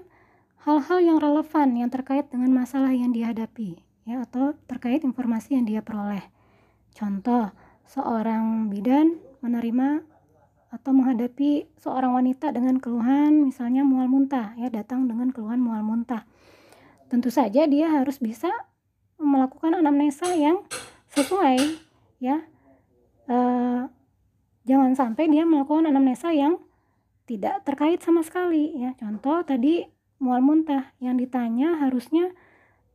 hal-hal 0.64 1.04
yang 1.04 1.20
relevan 1.20 1.76
yang 1.76 1.92
terkait 1.92 2.32
dengan 2.32 2.64
masalah 2.64 2.96
yang 2.96 3.12
dihadapi 3.12 3.76
ya 4.08 4.24
atau 4.24 4.56
terkait 4.72 5.04
informasi 5.04 5.60
yang 5.60 5.68
dia 5.68 5.84
peroleh. 5.84 6.24
Contoh, 6.96 7.52
seorang 7.92 8.72
bidan 8.72 9.20
menerima 9.44 10.16
atau 10.68 10.92
menghadapi 10.92 11.68
seorang 11.80 12.12
wanita 12.12 12.52
dengan 12.52 12.76
keluhan 12.84 13.48
misalnya 13.48 13.88
mual 13.88 14.12
muntah 14.12 14.52
ya 14.60 14.68
datang 14.68 15.08
dengan 15.08 15.32
keluhan 15.32 15.64
mual 15.64 15.80
muntah. 15.84 16.28
Tentu 17.08 17.32
saja 17.32 17.64
dia 17.64 17.88
harus 17.88 18.20
bisa 18.20 18.52
melakukan 19.16 19.80
anamnesa 19.80 20.36
yang 20.36 20.68
sesuai 21.16 21.80
ya. 22.20 22.44
E, 23.32 23.38
jangan 24.68 24.92
sampai 24.92 25.32
dia 25.32 25.48
melakukan 25.48 25.88
anamnesa 25.88 26.36
yang 26.36 26.60
tidak 27.24 27.64
terkait 27.64 28.04
sama 28.04 28.22
sekali 28.28 28.76
ya. 28.76 28.92
Contoh 29.00 29.48
tadi 29.48 29.88
mual 30.20 30.44
muntah 30.44 30.92
yang 31.00 31.16
ditanya 31.16 31.80
harusnya 31.80 32.36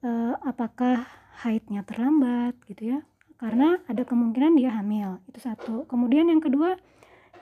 e, 0.04 0.36
apakah 0.44 1.08
haidnya 1.40 1.80
terlambat 1.88 2.52
gitu 2.68 2.96
ya. 2.96 3.00
Karena 3.40 3.80
ada 3.88 4.04
kemungkinan 4.04 4.54
dia 4.60 4.70
hamil 4.76 5.18
itu 5.26 5.40
satu. 5.40 5.88
Kemudian 5.88 6.28
yang 6.28 6.38
kedua 6.38 6.78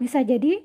bisa 0.00 0.24
jadi 0.24 0.64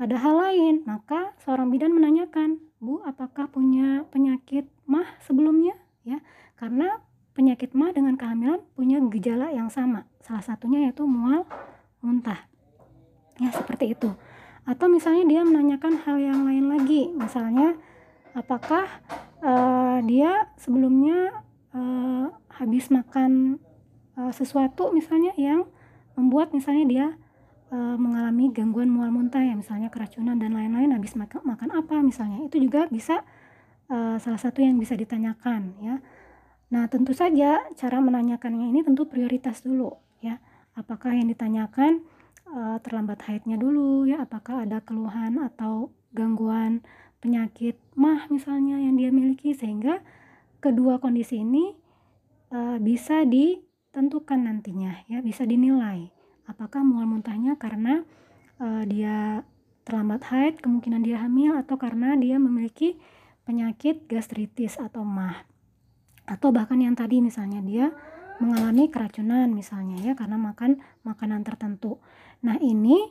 ada 0.00 0.16
hal 0.16 0.34
lain. 0.40 0.74
Maka 0.88 1.36
seorang 1.44 1.68
bidan 1.68 1.92
menanyakan 1.92 2.58
bu 2.80 3.04
apakah 3.04 3.46
punya 3.52 4.08
penyakit 4.08 4.66
mah 4.88 5.06
sebelumnya? 5.22 5.76
Ya 6.02 6.18
karena 6.56 7.04
penyakit 7.36 7.76
mah 7.76 7.92
dengan 7.92 8.16
kehamilan 8.16 8.64
punya 8.74 8.98
gejala 9.12 9.52
yang 9.52 9.68
sama. 9.68 10.08
Salah 10.24 10.42
satunya 10.42 10.88
yaitu 10.88 11.04
mual 11.04 11.44
muntah. 12.00 12.48
Ya 13.38 13.52
seperti 13.52 13.92
itu. 13.92 14.10
Atau 14.64 14.88
misalnya 14.88 15.28
dia 15.28 15.42
menanyakan 15.44 16.02
hal 16.02 16.16
yang 16.18 16.48
lain 16.48 16.72
lagi. 16.72 17.12
Misalnya 17.12 17.76
apakah 18.32 18.88
uh, 19.44 19.98
dia 20.06 20.48
sebelumnya 20.56 21.44
uh, 21.74 22.30
habis 22.48 22.88
makan 22.88 23.58
uh, 24.16 24.32
sesuatu 24.32 24.92
misalnya 24.94 25.34
yang 25.36 25.66
membuat 26.14 26.52
misalnya 26.52 26.84
dia 26.86 27.06
uh, 27.72 27.96
mengalami 27.96 28.52
gangguan 28.52 28.92
mual 28.92 29.08
muntah 29.08 29.40
ya 29.40 29.56
misalnya 29.56 29.88
keracunan 29.88 30.36
dan 30.36 30.52
lain-lain 30.52 30.92
habis 30.92 31.16
makan 31.16 31.40
makan 31.42 31.72
apa 31.72 31.98
misalnya. 32.04 32.44
Itu 32.44 32.60
juga 32.60 32.86
bisa 32.92 33.24
uh, 33.88 34.20
salah 34.20 34.40
satu 34.40 34.60
yang 34.60 34.76
bisa 34.76 34.94
ditanyakan 34.94 35.74
ya. 35.80 35.96
Nah 36.68 36.84
tentu 36.92 37.16
saja 37.16 37.64
cara 37.74 37.98
menanyakannya 37.98 38.68
ini 38.68 38.84
tentu 38.84 39.08
prioritas 39.08 39.64
dulu 39.64 39.96
ya. 40.20 40.38
Apakah 40.76 41.16
yang 41.16 41.28
ditanyakan 41.28 42.04
uh, 42.48 42.76
terlambat 42.84 43.24
haidnya 43.24 43.56
dulu 43.56 44.04
ya? 44.04 44.22
Apakah 44.22 44.68
ada 44.68 44.84
keluhan 44.84 45.40
atau 45.40 45.92
gangguan 46.12 46.84
penyakit 47.24 47.80
mah 47.96 48.28
misalnya 48.28 48.76
yang 48.76 48.98
dia 48.98 49.08
miliki 49.08 49.56
sehingga 49.56 50.04
kedua 50.60 50.98
kondisi 50.98 51.40
ini 51.40 51.72
uh, 52.52 52.76
bisa 52.82 53.24
ditentukan 53.24 54.42
nantinya 54.42 55.06
ya 55.06 55.22
bisa 55.22 55.46
dinilai 55.46 56.10
apakah 56.46 56.82
mual 56.82 57.06
muntahnya 57.06 57.54
karena 57.58 58.02
uh, 58.58 58.82
dia 58.86 59.46
terlambat 59.82 60.22
haid 60.30 60.54
kemungkinan 60.62 61.02
dia 61.02 61.22
hamil 61.22 61.58
atau 61.58 61.74
karena 61.74 62.14
dia 62.14 62.38
memiliki 62.38 62.98
penyakit 63.42 64.06
gastritis 64.06 64.78
atau 64.78 65.02
mah? 65.02 65.46
Atau 66.26 66.54
bahkan 66.54 66.78
yang 66.78 66.94
tadi 66.94 67.18
misalnya 67.18 67.58
dia 67.62 67.90
mengalami 68.38 68.90
keracunan 68.90 69.50
misalnya 69.54 70.02
ya 70.02 70.12
karena 70.18 70.38
makan 70.38 70.82
makanan 71.06 71.46
tertentu. 71.46 72.02
Nah, 72.42 72.58
ini 72.58 73.10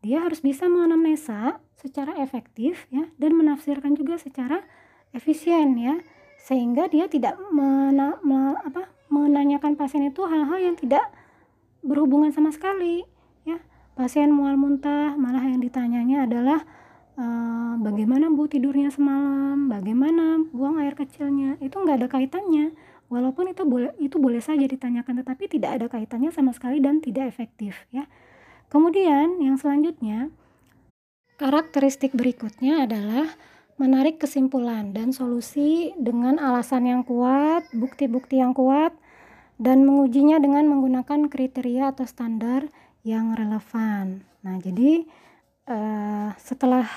dia 0.00 0.24
harus 0.24 0.40
bisa 0.40 0.64
menganamnesa 0.68 1.60
secara 1.76 2.16
efektif 2.24 2.88
ya 2.88 3.08
dan 3.20 3.36
menafsirkan 3.36 3.92
juga 3.92 4.16
secara 4.16 4.64
efisien 5.12 5.76
ya. 5.76 6.00
Sehingga 6.40 6.88
dia 6.88 7.04
tidak 7.04 7.36
mena, 7.52 8.16
me, 8.24 8.56
apa, 8.64 8.88
menanyakan 9.12 9.76
pasien 9.76 10.08
itu 10.08 10.24
hal-hal 10.24 10.56
yang 10.56 10.76
tidak 10.80 11.04
berhubungan 11.80 12.30
sama 12.32 12.52
sekali 12.52 13.04
ya. 13.44 13.60
Pasien 13.96 14.32
mual 14.32 14.56
muntah 14.56 15.16
malah 15.16 15.44
yang 15.44 15.60
ditanyanya 15.60 16.24
adalah 16.24 16.60
e, 17.18 17.24
bagaimana 17.80 18.32
bu 18.32 18.48
tidurnya 18.48 18.88
semalam? 18.88 19.68
Bagaimana 19.68 20.40
buang 20.54 20.80
air 20.80 20.96
kecilnya? 20.96 21.60
Itu 21.60 21.80
nggak 21.82 22.04
ada 22.04 22.08
kaitannya. 22.08 22.72
Walaupun 23.10 23.50
itu 23.50 23.66
boleh 23.66 23.90
itu 23.98 24.16
boleh 24.22 24.38
saja 24.38 24.62
ditanyakan 24.62 25.26
tetapi 25.26 25.50
tidak 25.50 25.70
ada 25.82 25.86
kaitannya 25.90 26.30
sama 26.30 26.54
sekali 26.54 26.78
dan 26.78 27.02
tidak 27.02 27.26
efektif 27.26 27.74
ya. 27.90 28.06
Kemudian 28.70 29.42
yang 29.42 29.58
selanjutnya, 29.58 30.30
karakteristik 31.42 32.14
berikutnya 32.14 32.86
adalah 32.86 33.26
menarik 33.80 34.22
kesimpulan 34.22 34.94
dan 34.94 35.10
solusi 35.10 35.90
dengan 35.98 36.38
alasan 36.38 36.86
yang 36.86 37.02
kuat, 37.02 37.66
bukti-bukti 37.74 38.38
yang 38.38 38.54
kuat, 38.54 38.94
dan 39.60 39.84
mengujinya 39.84 40.40
dengan 40.40 40.64
menggunakan 40.72 41.28
kriteria 41.28 41.92
atau 41.92 42.08
standar 42.08 42.64
yang 43.04 43.36
relevan. 43.36 44.24
Nah, 44.40 44.56
jadi 44.56 45.04
uh, 45.68 46.32
setelah 46.40 46.88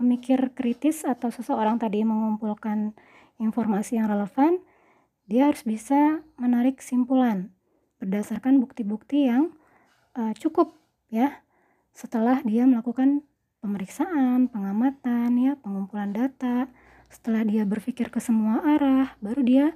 pemikir 0.00 0.56
kritis 0.56 1.04
atau 1.04 1.28
seseorang 1.28 1.76
tadi 1.76 2.00
mengumpulkan 2.08 2.96
informasi 3.36 4.00
yang 4.00 4.08
relevan, 4.08 4.56
dia 5.28 5.52
harus 5.52 5.60
bisa 5.68 6.24
menarik 6.40 6.80
kesimpulan 6.80 7.52
berdasarkan 8.00 8.64
bukti-bukti 8.64 9.28
yang 9.28 9.52
uh, 10.16 10.32
cukup 10.32 10.72
ya 11.12 11.44
setelah 11.92 12.40
dia 12.40 12.64
melakukan 12.64 13.20
pemeriksaan, 13.60 14.48
pengamatan 14.48 15.34
ya, 15.36 15.52
pengumpulan 15.60 16.14
data, 16.14 16.70
setelah 17.10 17.42
dia 17.42 17.66
berpikir 17.66 18.08
ke 18.08 18.22
semua 18.22 18.62
arah, 18.62 19.18
baru 19.18 19.42
dia 19.42 19.66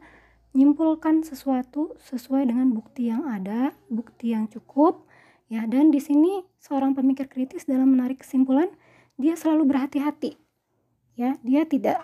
nyimpulkan 0.52 1.24
sesuatu 1.24 1.96
sesuai 2.08 2.48
dengan 2.48 2.72
bukti 2.72 3.08
yang 3.08 3.24
ada, 3.28 3.72
bukti 3.88 4.36
yang 4.36 4.48
cukup 4.48 5.08
ya. 5.48 5.64
Dan 5.64 5.88
di 5.92 6.00
sini 6.00 6.44
seorang 6.60 6.92
pemikir 6.92 7.28
kritis 7.28 7.64
dalam 7.64 7.92
menarik 7.92 8.20
kesimpulan 8.24 8.68
dia 9.16 9.36
selalu 9.36 9.68
berhati-hati 9.68 10.36
ya. 11.16 11.36
Dia 11.40 11.64
tidak 11.68 12.00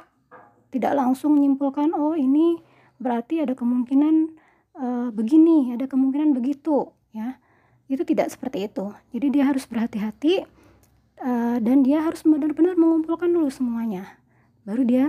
tidak 0.69 0.93
langsung 0.97 1.37
menyimpulkan 1.37 1.93
oh 1.97 2.13
ini 2.13 2.61
berarti 3.01 3.41
ada 3.41 3.57
kemungkinan 3.57 4.37
uh, 4.77 5.09
begini 5.15 5.73
ada 5.77 5.85
kemungkinan 5.89 6.33
begitu 6.37 6.93
ya. 7.13 7.41
Itu 7.89 8.05
tidak 8.05 8.29
seperti 8.29 8.69
itu. 8.69 8.93
Jadi 9.17 9.27
dia 9.33 9.49
harus 9.49 9.65
berhati-hati 9.65 10.45
uh, 11.23 11.57
dan 11.61 11.83
dia 11.83 12.03
harus 12.05 12.23
benar-benar 12.23 12.79
mengumpulkan 12.79 13.31
dulu 13.31 13.51
semuanya 13.51 14.19
baru 14.69 14.83
dia 14.85 15.05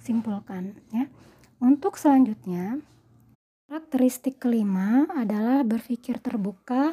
simpulkan 0.00 0.80
ya 0.88 1.08
untuk 1.64 1.96
selanjutnya 1.96 2.84
karakteristik 3.72 4.36
kelima 4.36 5.08
adalah 5.16 5.64
berpikir 5.64 6.20
terbuka 6.20 6.92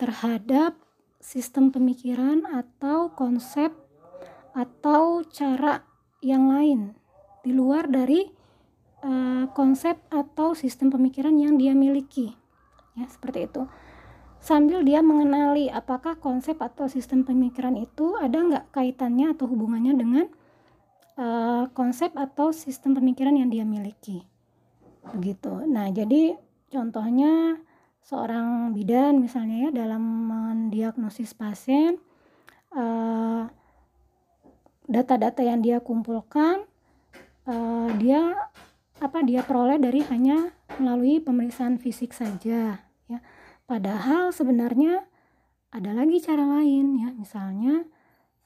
terhadap 0.00 0.72
sistem 1.20 1.68
pemikiran 1.68 2.48
atau 2.48 3.12
konsep 3.12 3.76
atau 4.56 5.20
cara 5.28 5.84
yang 6.24 6.48
lain 6.48 6.96
di 7.44 7.52
luar 7.52 7.92
dari 7.92 8.24
uh, 9.04 9.52
konsep 9.52 10.00
atau 10.08 10.56
sistem 10.56 10.88
pemikiran 10.88 11.36
yang 11.36 11.60
dia 11.60 11.76
miliki. 11.76 12.32
Ya 12.96 13.04
seperti 13.12 13.52
itu. 13.52 13.68
Sambil 14.40 14.80
dia 14.80 15.04
mengenali 15.04 15.68
apakah 15.68 16.16
konsep 16.16 16.56
atau 16.64 16.88
sistem 16.88 17.20
pemikiran 17.26 17.76
itu 17.76 18.16
ada 18.16 18.40
nggak 18.40 18.72
kaitannya 18.72 19.36
atau 19.36 19.44
hubungannya 19.44 19.92
dengan 19.92 20.26
uh, 21.16 21.68
konsep 21.72 22.12
atau 22.16 22.52
sistem 22.52 22.96
pemikiran 22.96 23.36
yang 23.36 23.48
dia 23.52 23.64
miliki. 23.64 24.24
Begitu. 25.12 25.66
Nah 25.68 25.88
jadi 25.92 26.36
contohnya 26.70 27.60
seorang 28.06 28.70
bidan 28.70 29.18
misalnya 29.18 29.68
ya 29.68 29.70
dalam 29.74 30.02
mendiagnosis 30.30 31.34
pasien 31.34 31.98
eh, 32.70 33.42
data-data 34.86 35.42
yang 35.42 35.58
dia 35.58 35.82
kumpulkan 35.82 36.62
uh, 37.50 37.90
dia 37.98 38.38
apa 39.02 39.26
dia 39.26 39.42
peroleh 39.42 39.82
dari 39.82 40.06
hanya 40.06 40.54
melalui 40.78 41.18
pemeriksaan 41.18 41.82
fisik 41.82 42.14
saja 42.14 42.78
ya. 43.10 43.18
Padahal 43.66 44.30
sebenarnya 44.30 45.02
ada 45.74 45.90
lagi 45.90 46.22
cara 46.22 46.46
lain 46.46 47.02
ya, 47.02 47.10
misalnya 47.10 47.82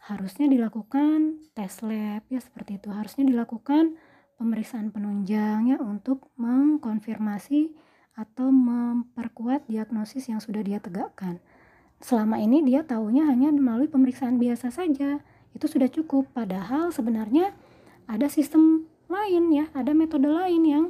harusnya 0.08 0.48
dilakukan 0.48 1.44
tes 1.52 1.84
lab 1.84 2.24
ya 2.32 2.40
seperti 2.40 2.80
itu. 2.80 2.88
Harusnya 2.88 3.28
dilakukan 3.28 3.96
pemeriksaan 4.40 4.88
penunjang 4.88 5.68
ya 5.68 5.78
untuk 5.80 6.32
mengkonfirmasi 6.40 7.76
atau 8.16 8.48
memperkuat 8.48 9.68
diagnosis 9.68 10.32
yang 10.32 10.40
sudah 10.40 10.64
dia 10.64 10.80
tegakkan. 10.80 11.40
Selama 12.00 12.40
ini 12.40 12.64
dia 12.64 12.80
tahunya 12.80 13.28
hanya 13.28 13.52
melalui 13.52 13.88
pemeriksaan 13.92 14.40
biasa 14.40 14.72
saja. 14.72 15.20
Itu 15.52 15.68
sudah 15.68 15.92
cukup 15.92 16.32
padahal 16.32 16.88
sebenarnya 16.92 17.52
ada 18.08 18.26
sistem 18.32 18.88
lain 19.10 19.52
ya, 19.52 19.68
ada 19.76 19.92
metode 19.92 20.30
lain 20.30 20.62
yang 20.64 20.84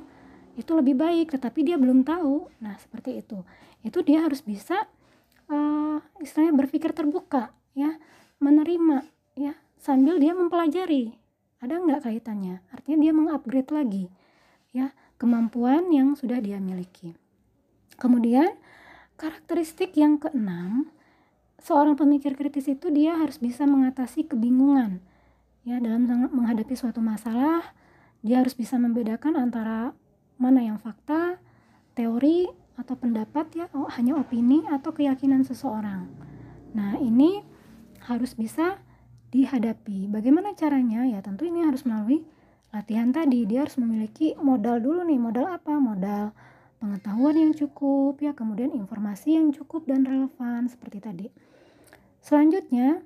itu 0.54 0.70
lebih 0.76 0.94
baik 0.94 1.34
tetapi 1.34 1.66
dia 1.66 1.74
belum 1.74 2.06
tahu. 2.06 2.46
Nah, 2.62 2.78
seperti 2.78 3.18
itu 3.18 3.42
itu 3.80 3.98
dia 4.04 4.20
harus 4.24 4.44
bisa 4.44 4.86
uh, 5.48 5.98
istilahnya 6.20 6.54
berpikir 6.56 6.92
terbuka 6.92 7.52
ya 7.72 7.96
menerima 8.40 9.06
ya 9.36 9.54
sambil 9.76 10.16
dia 10.16 10.32
mempelajari. 10.32 11.14
Ada 11.60 11.76
nggak 11.76 12.08
kaitannya? 12.08 12.64
Artinya 12.72 12.98
dia 13.04 13.12
mengupgrade 13.12 13.70
lagi 13.70 14.04
ya 14.72 14.96
kemampuan 15.20 15.92
yang 15.92 16.16
sudah 16.16 16.40
dia 16.40 16.56
miliki. 16.56 17.14
Kemudian 18.00 18.56
karakteristik 19.20 19.92
yang 20.00 20.16
keenam 20.16 20.88
seorang 21.60 21.94
pemikir 21.94 22.32
kritis 22.32 22.72
itu 22.72 22.88
dia 22.88 23.20
harus 23.20 23.36
bisa 23.36 23.68
mengatasi 23.68 24.24
kebingungan 24.24 25.04
ya 25.68 25.76
dalam 25.76 26.08
menghadapi 26.08 26.72
suatu 26.72 27.04
masalah. 27.04 27.76
Dia 28.24 28.40
harus 28.40 28.56
bisa 28.56 28.76
membedakan 28.80 29.36
antara 29.36 29.92
mana 30.40 30.64
yang 30.64 30.80
fakta 30.80 31.40
teori 31.92 32.48
atau 32.80 32.96
pendapat 32.96 33.46
ya 33.52 33.66
oh, 33.76 33.92
hanya 33.92 34.16
opini 34.16 34.64
atau 34.72 34.96
keyakinan 34.96 35.44
seseorang. 35.44 36.08
Nah 36.72 36.96
ini 36.96 37.44
harus 38.06 38.32
bisa 38.36 38.80
dihadapi. 39.30 40.10
Bagaimana 40.10 40.52
caranya? 40.58 41.06
Ya 41.06 41.22
tentu 41.22 41.46
ini 41.46 41.62
harus 41.62 41.86
melalui 41.86 42.26
latihan 42.74 43.10
tadi. 43.14 43.46
Dia 43.46 43.66
harus 43.66 43.78
memiliki 43.78 44.34
modal 44.38 44.82
dulu 44.82 45.06
nih. 45.06 45.18
Modal 45.18 45.46
apa? 45.50 45.74
Modal 45.78 46.34
pengetahuan 46.82 47.36
yang 47.38 47.52
cukup 47.54 48.18
ya. 48.20 48.34
Kemudian 48.34 48.74
informasi 48.74 49.38
yang 49.38 49.54
cukup 49.54 49.86
dan 49.86 50.02
relevan 50.02 50.66
seperti 50.66 50.98
tadi. 50.98 51.26
Selanjutnya 52.20 53.00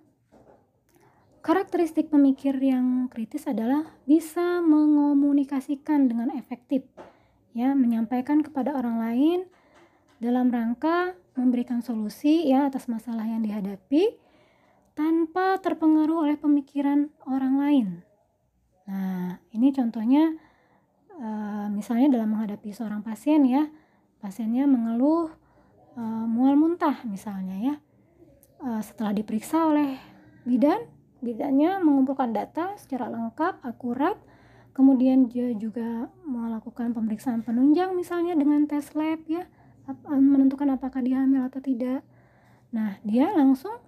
karakteristik 1.45 2.09
pemikir 2.09 2.57
yang 2.57 3.07
kritis 3.12 3.45
adalah 3.45 3.84
bisa 4.09 4.64
mengomunikasikan 4.64 6.09
dengan 6.09 6.32
efektif 6.34 6.88
ya. 7.53 7.76
Menyampaikan 7.76 8.40
kepada 8.40 8.72
orang 8.72 8.97
lain 8.97 9.38
dalam 10.24 10.49
rangka 10.49 11.12
memberikan 11.36 11.84
solusi 11.84 12.49
ya 12.49 12.70
atas 12.70 12.88
masalah 12.88 13.26
yang 13.28 13.45
dihadapi 13.45 14.24
tanpa 14.95 15.59
terpengaruh 15.59 16.26
oleh 16.26 16.36
pemikiran 16.38 17.11
orang 17.26 17.55
lain. 17.59 17.86
Nah, 18.86 19.42
ini 19.51 19.74
contohnya 19.74 20.38
Eh, 21.14 21.66
misalnya 21.70 22.18
dalam 22.18 22.34
menghadapi 22.34 22.74
seorang 22.74 22.99
pasien 22.99 23.47
ya 23.47 23.70
pasiennya 24.18 24.64
mengeluh 24.64 25.30
uh, 25.95 26.24
mual 26.26 26.57
muntah 26.57 27.05
misalnya 27.07 27.55
ya. 27.61 27.74
Uh, 28.59 28.80
setelah 28.80 29.12
diperiksa 29.12 29.68
oleh 29.68 30.01
bidan 30.49 30.80
bidannya 31.20 31.76
mengumpulkan 31.84 32.34
data 32.34 32.74
secara 32.80 33.07
lengkap 33.12 33.62
akurat. 33.62 34.18
Kemudian 34.74 35.30
dia 35.30 35.55
juga 35.55 36.11
melakukan 36.26 36.90
pemeriksaan 36.97 37.47
penunjang 37.47 37.95
misalnya 37.95 38.34
dengan 38.34 38.66
tes 38.66 38.90
lab 38.99 39.22
ya 39.30 39.47
menentukan 40.09 40.74
apakah 40.74 40.99
dia 40.99 41.22
hamil 41.22 41.47
atau 41.47 41.62
tidak. 41.62 42.03
Nah 42.74 42.99
dia 43.07 43.30
langsung 43.30 43.78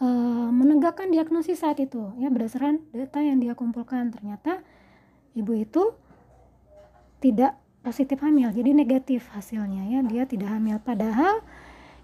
uh, 0.00 0.48
menegakkan 0.50 1.12
diagnosis 1.12 1.62
saat 1.62 1.78
itu 1.78 2.10
ya 2.16 2.32
berdasarkan 2.32 2.82
data 2.90 3.20
yang 3.20 3.38
dia 3.38 3.52
kumpulkan. 3.54 4.10
Ternyata 4.10 4.64
ibu 5.36 5.52
itu 5.54 5.94
tidak 7.20 7.60
positif 7.80 8.20
hamil 8.20 8.52
jadi 8.52 8.72
negatif 8.72 9.28
hasilnya 9.30 9.86
ya. 9.86 10.00
Dia 10.02 10.24
tidak 10.24 10.50
hamil. 10.50 10.80
Padahal 10.80 11.44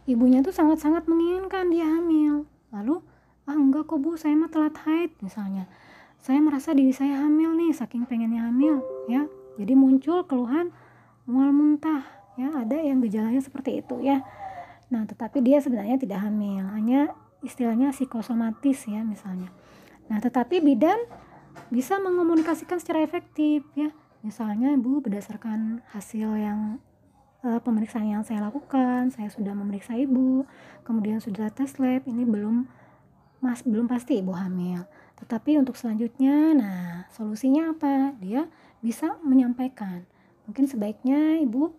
ibunya 0.05 0.45
tuh 0.45 0.53
sangat-sangat 0.53 1.09
menginginkan 1.09 1.73
dia 1.73 1.89
hamil. 1.89 2.45
Lalu 2.71 3.01
ah 3.47 3.57
enggak 3.57 3.89
kok 3.89 3.99
bu 4.03 4.15
saya 4.21 4.37
mah 4.37 4.53
telat 4.53 4.77
haid 4.85 5.11
misalnya. 5.25 5.67
Saya 6.21 6.43
merasa 6.43 6.75
diri 6.75 6.91
saya 6.91 7.23
hamil 7.23 7.55
nih 7.55 7.73
saking 7.73 8.05
pengennya 8.07 8.47
hamil 8.47 8.85
ya. 9.09 9.25
Jadi 9.57 9.73
muncul 9.73 10.29
keluhan 10.29 10.69
mual 11.25 11.51
muntah 11.51 12.05
ya. 12.37 12.53
Ada 12.53 12.77
yang 12.77 13.01
gejalanya 13.01 13.41
seperti 13.41 13.81
itu 13.81 14.05
ya. 14.05 14.21
Nah 14.93 15.07
tetapi 15.09 15.41
dia 15.41 15.63
sebenarnya 15.63 15.97
tidak 15.97 16.21
hamil. 16.23 16.67
Hanya 16.67 17.15
istilahnya 17.47 17.95
psikosomatis 17.95 18.91
ya 18.91 19.07
misalnya 19.07 19.55
nah 20.11 20.19
tetapi 20.19 20.59
bidan 20.59 20.99
bisa 21.71 21.97
mengomunikasikan 22.03 22.83
secara 22.83 23.01
efektif 23.07 23.65
ya 23.79 23.95
Misalnya 24.27 24.75
Ibu 24.75 25.07
berdasarkan 25.07 25.87
hasil 25.95 26.27
yang 26.35 26.83
uh, 27.47 27.63
pemeriksaan 27.63 28.11
yang 28.11 28.27
saya 28.27 28.43
lakukan, 28.43 29.15
saya 29.15 29.31
sudah 29.31 29.55
memeriksa 29.55 29.95
Ibu, 29.95 30.43
kemudian 30.83 31.23
sudah 31.23 31.47
tes 31.55 31.79
lab, 31.79 32.03
ini 32.11 32.27
belum 32.27 32.67
Mas 33.39 33.63
belum 33.63 33.87
pasti 33.87 34.19
Ibu 34.19 34.35
hamil. 34.35 34.83
Tetapi 35.23 35.63
untuk 35.63 35.79
selanjutnya, 35.79 36.59
nah 36.59 37.07
solusinya 37.15 37.71
apa? 37.71 38.19
Dia 38.19 38.51
bisa 38.83 39.15
menyampaikan. 39.23 40.03
Mungkin 40.51 40.67
sebaiknya 40.67 41.39
Ibu 41.47 41.71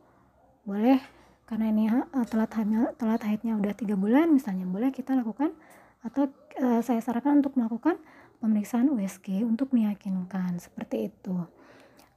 boleh 0.64 1.04
karena 1.48 1.66
ini 1.72 1.84
uh, 1.90 2.28
telat 2.28 2.52
hamil 2.60 2.92
telat 3.00 3.24
haidnya 3.24 3.56
udah 3.56 3.72
tiga 3.72 3.96
bulan 3.96 4.36
misalnya 4.36 4.68
boleh 4.68 4.92
kita 4.92 5.16
lakukan 5.16 5.56
atau 6.04 6.28
uh, 6.60 6.84
saya 6.84 7.00
sarankan 7.00 7.42
untuk 7.42 7.56
melakukan 7.56 7.98
pemeriksaan 8.38 8.92
USG 8.94 9.42
untuk 9.42 9.74
meyakinkan 9.74 10.62
seperti 10.62 11.10
itu. 11.10 11.36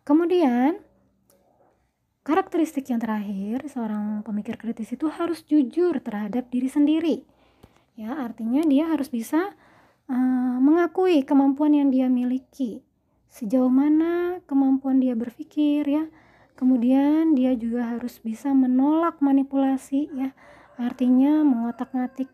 Kemudian, 0.04 0.80
karakteristik 2.24 2.88
yang 2.92 3.00
terakhir, 3.00 3.64
seorang 3.68 4.20
pemikir 4.20 4.60
kritis 4.60 4.92
itu 4.92 5.08
harus 5.08 5.44
jujur 5.48 5.96
terhadap 6.02 6.48
diri 6.52 6.68
sendiri. 6.68 7.16
Ya, 7.96 8.16
artinya 8.16 8.64
dia 8.64 8.88
harus 8.88 9.08
bisa 9.12 9.52
uh, 10.08 10.56
mengakui 10.60 11.24
kemampuan 11.24 11.76
yang 11.76 11.88
dia 11.92 12.08
miliki. 12.08 12.84
Sejauh 13.30 13.70
mana 13.70 14.42
kemampuan 14.44 14.98
dia 14.98 15.14
berpikir 15.14 15.86
ya. 15.86 16.04
Kemudian 16.60 17.32
dia 17.32 17.56
juga 17.56 17.96
harus 17.96 18.20
bisa 18.20 18.52
menolak 18.52 19.16
manipulasi 19.24 20.12
ya. 20.12 20.36
Artinya 20.76 21.40
mengotak-ngatik 21.40 22.28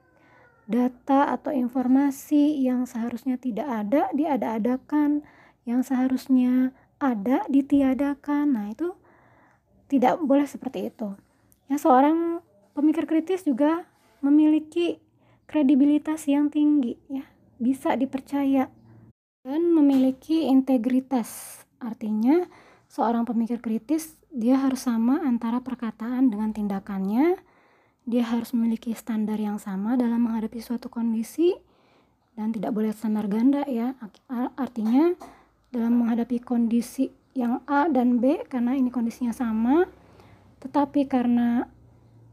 data 0.66 1.30
atau 1.30 1.54
informasi 1.54 2.58
yang 2.58 2.90
seharusnya 2.90 3.38
tidak 3.38 3.70
ada 3.70 4.10
diada-adakan, 4.10 5.22
yang 5.62 5.86
seharusnya 5.86 6.74
ada 6.98 7.46
ditiadakan. 7.46 8.50
Nah 8.50 8.74
itu 8.74 8.98
tidak 9.86 10.18
boleh 10.18 10.42
seperti 10.42 10.90
itu. 10.90 11.14
Ya 11.70 11.78
seorang 11.78 12.42
pemikir 12.74 13.06
kritis 13.06 13.46
juga 13.46 13.86
memiliki 14.26 14.98
kredibilitas 15.46 16.26
yang 16.26 16.50
tinggi 16.50 16.98
ya. 17.06 17.30
Bisa 17.62 17.94
dipercaya 17.94 18.74
dan 19.46 19.70
memiliki 19.70 20.50
integritas. 20.50 21.62
Artinya 21.78 22.42
seorang 22.90 23.26
pemikir 23.26 23.58
kritis 23.58 24.16
dia 24.30 24.60
harus 24.60 24.84
sama 24.84 25.24
antara 25.24 25.64
perkataan 25.64 26.28
dengan 26.28 26.52
tindakannya. 26.52 27.40
Dia 28.06 28.22
harus 28.22 28.54
memiliki 28.54 28.94
standar 28.94 29.40
yang 29.40 29.58
sama 29.58 29.98
dalam 29.98 30.22
menghadapi 30.22 30.62
suatu 30.62 30.86
kondisi 30.86 31.50
dan 32.38 32.54
tidak 32.54 32.70
boleh 32.76 32.94
standar 32.94 33.26
ganda 33.26 33.66
ya. 33.66 33.98
Artinya 34.54 35.16
dalam 35.74 36.04
menghadapi 36.04 36.38
kondisi 36.44 37.10
yang 37.34 37.60
A 37.66 37.90
dan 37.90 38.22
B 38.22 38.46
karena 38.46 38.78
ini 38.78 38.88
kondisinya 38.88 39.34
sama 39.34 39.84
tetapi 40.56 41.04
karena 41.04 41.68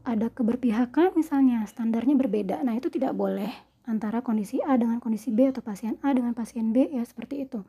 ada 0.04 0.32
keberpihakan 0.32 1.16
misalnya 1.16 1.64
standarnya 1.66 2.14
berbeda. 2.16 2.56
Nah 2.62 2.76
itu 2.76 2.88
tidak 2.92 3.12
boleh 3.16 3.50
antara 3.84 4.24
kondisi 4.24 4.60
A 4.64 4.76
dengan 4.80 5.00
kondisi 5.00 5.28
B 5.28 5.52
atau 5.52 5.60
pasien 5.60 6.00
A 6.00 6.12
dengan 6.16 6.32
pasien 6.32 6.72
B 6.72 6.88
ya 6.88 7.04
seperti 7.04 7.44
itu 7.44 7.60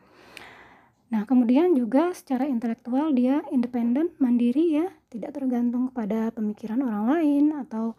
nah 1.10 1.24
kemudian 1.24 1.78
juga 1.78 2.12
secara 2.18 2.50
intelektual 2.50 3.14
dia 3.14 3.46
independen 3.54 4.10
mandiri 4.18 4.82
ya 4.82 4.88
tidak 5.14 5.38
tergantung 5.38 5.94
kepada 5.94 6.34
pemikiran 6.34 6.82
orang 6.82 7.06
lain 7.06 7.46
atau 7.62 7.94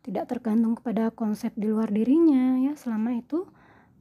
tidak 0.00 0.32
tergantung 0.32 0.72
kepada 0.78 1.12
konsep 1.12 1.52
di 1.54 1.68
luar 1.68 1.92
dirinya 1.92 2.56
ya 2.56 2.72
selama 2.72 3.20
itu 3.20 3.44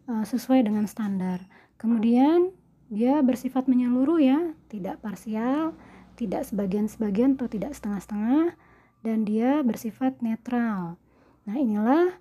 uh, 0.07 0.23
sesuai 0.23 0.63
dengan 0.63 0.87
standar 0.87 1.43
kemudian 1.75 2.55
dia 2.87 3.19
bersifat 3.19 3.67
menyeluruh 3.67 4.19
ya, 4.19 4.55
tidak 4.71 5.03
parsial, 5.03 5.75
tidak 6.15 6.47
sebagian-sebagian 6.47 7.35
atau 7.35 7.51
tidak 7.51 7.75
setengah-setengah, 7.75 8.55
dan 9.03 9.27
dia 9.27 9.59
bersifat 9.59 10.23
netral. 10.23 10.95
Nah, 11.43 11.55
inilah 11.59 12.15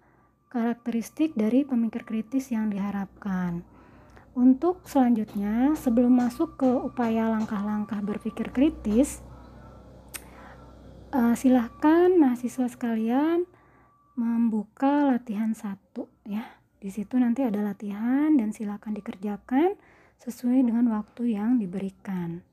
karakteristik 0.51 1.39
dari 1.39 1.62
pemikir 1.62 2.03
kritis 2.03 2.51
yang 2.51 2.70
diharapkan. 2.70 3.62
Untuk 4.37 4.84
selanjutnya, 4.84 5.72
sebelum 5.80 6.20
masuk 6.20 6.61
ke 6.61 6.68
upaya 6.68 7.32
langkah-langkah 7.32 8.05
berpikir 8.05 8.53
kritis, 8.53 9.24
uh, 11.16 11.32
silahkan 11.32 12.12
mahasiswa 12.20 12.68
sekalian 12.68 13.49
membuka 14.12 15.09
latihan 15.09 15.57
satu 15.57 16.12
ya. 16.28 16.45
Di 16.76 16.93
situ 16.93 17.16
nanti 17.16 17.49
ada 17.49 17.64
latihan 17.64 18.37
dan 18.37 18.53
silahkan 18.53 18.93
dikerjakan 18.93 19.72
sesuai 20.20 20.68
dengan 20.68 20.93
waktu 20.93 21.32
yang 21.32 21.57
diberikan. 21.57 22.45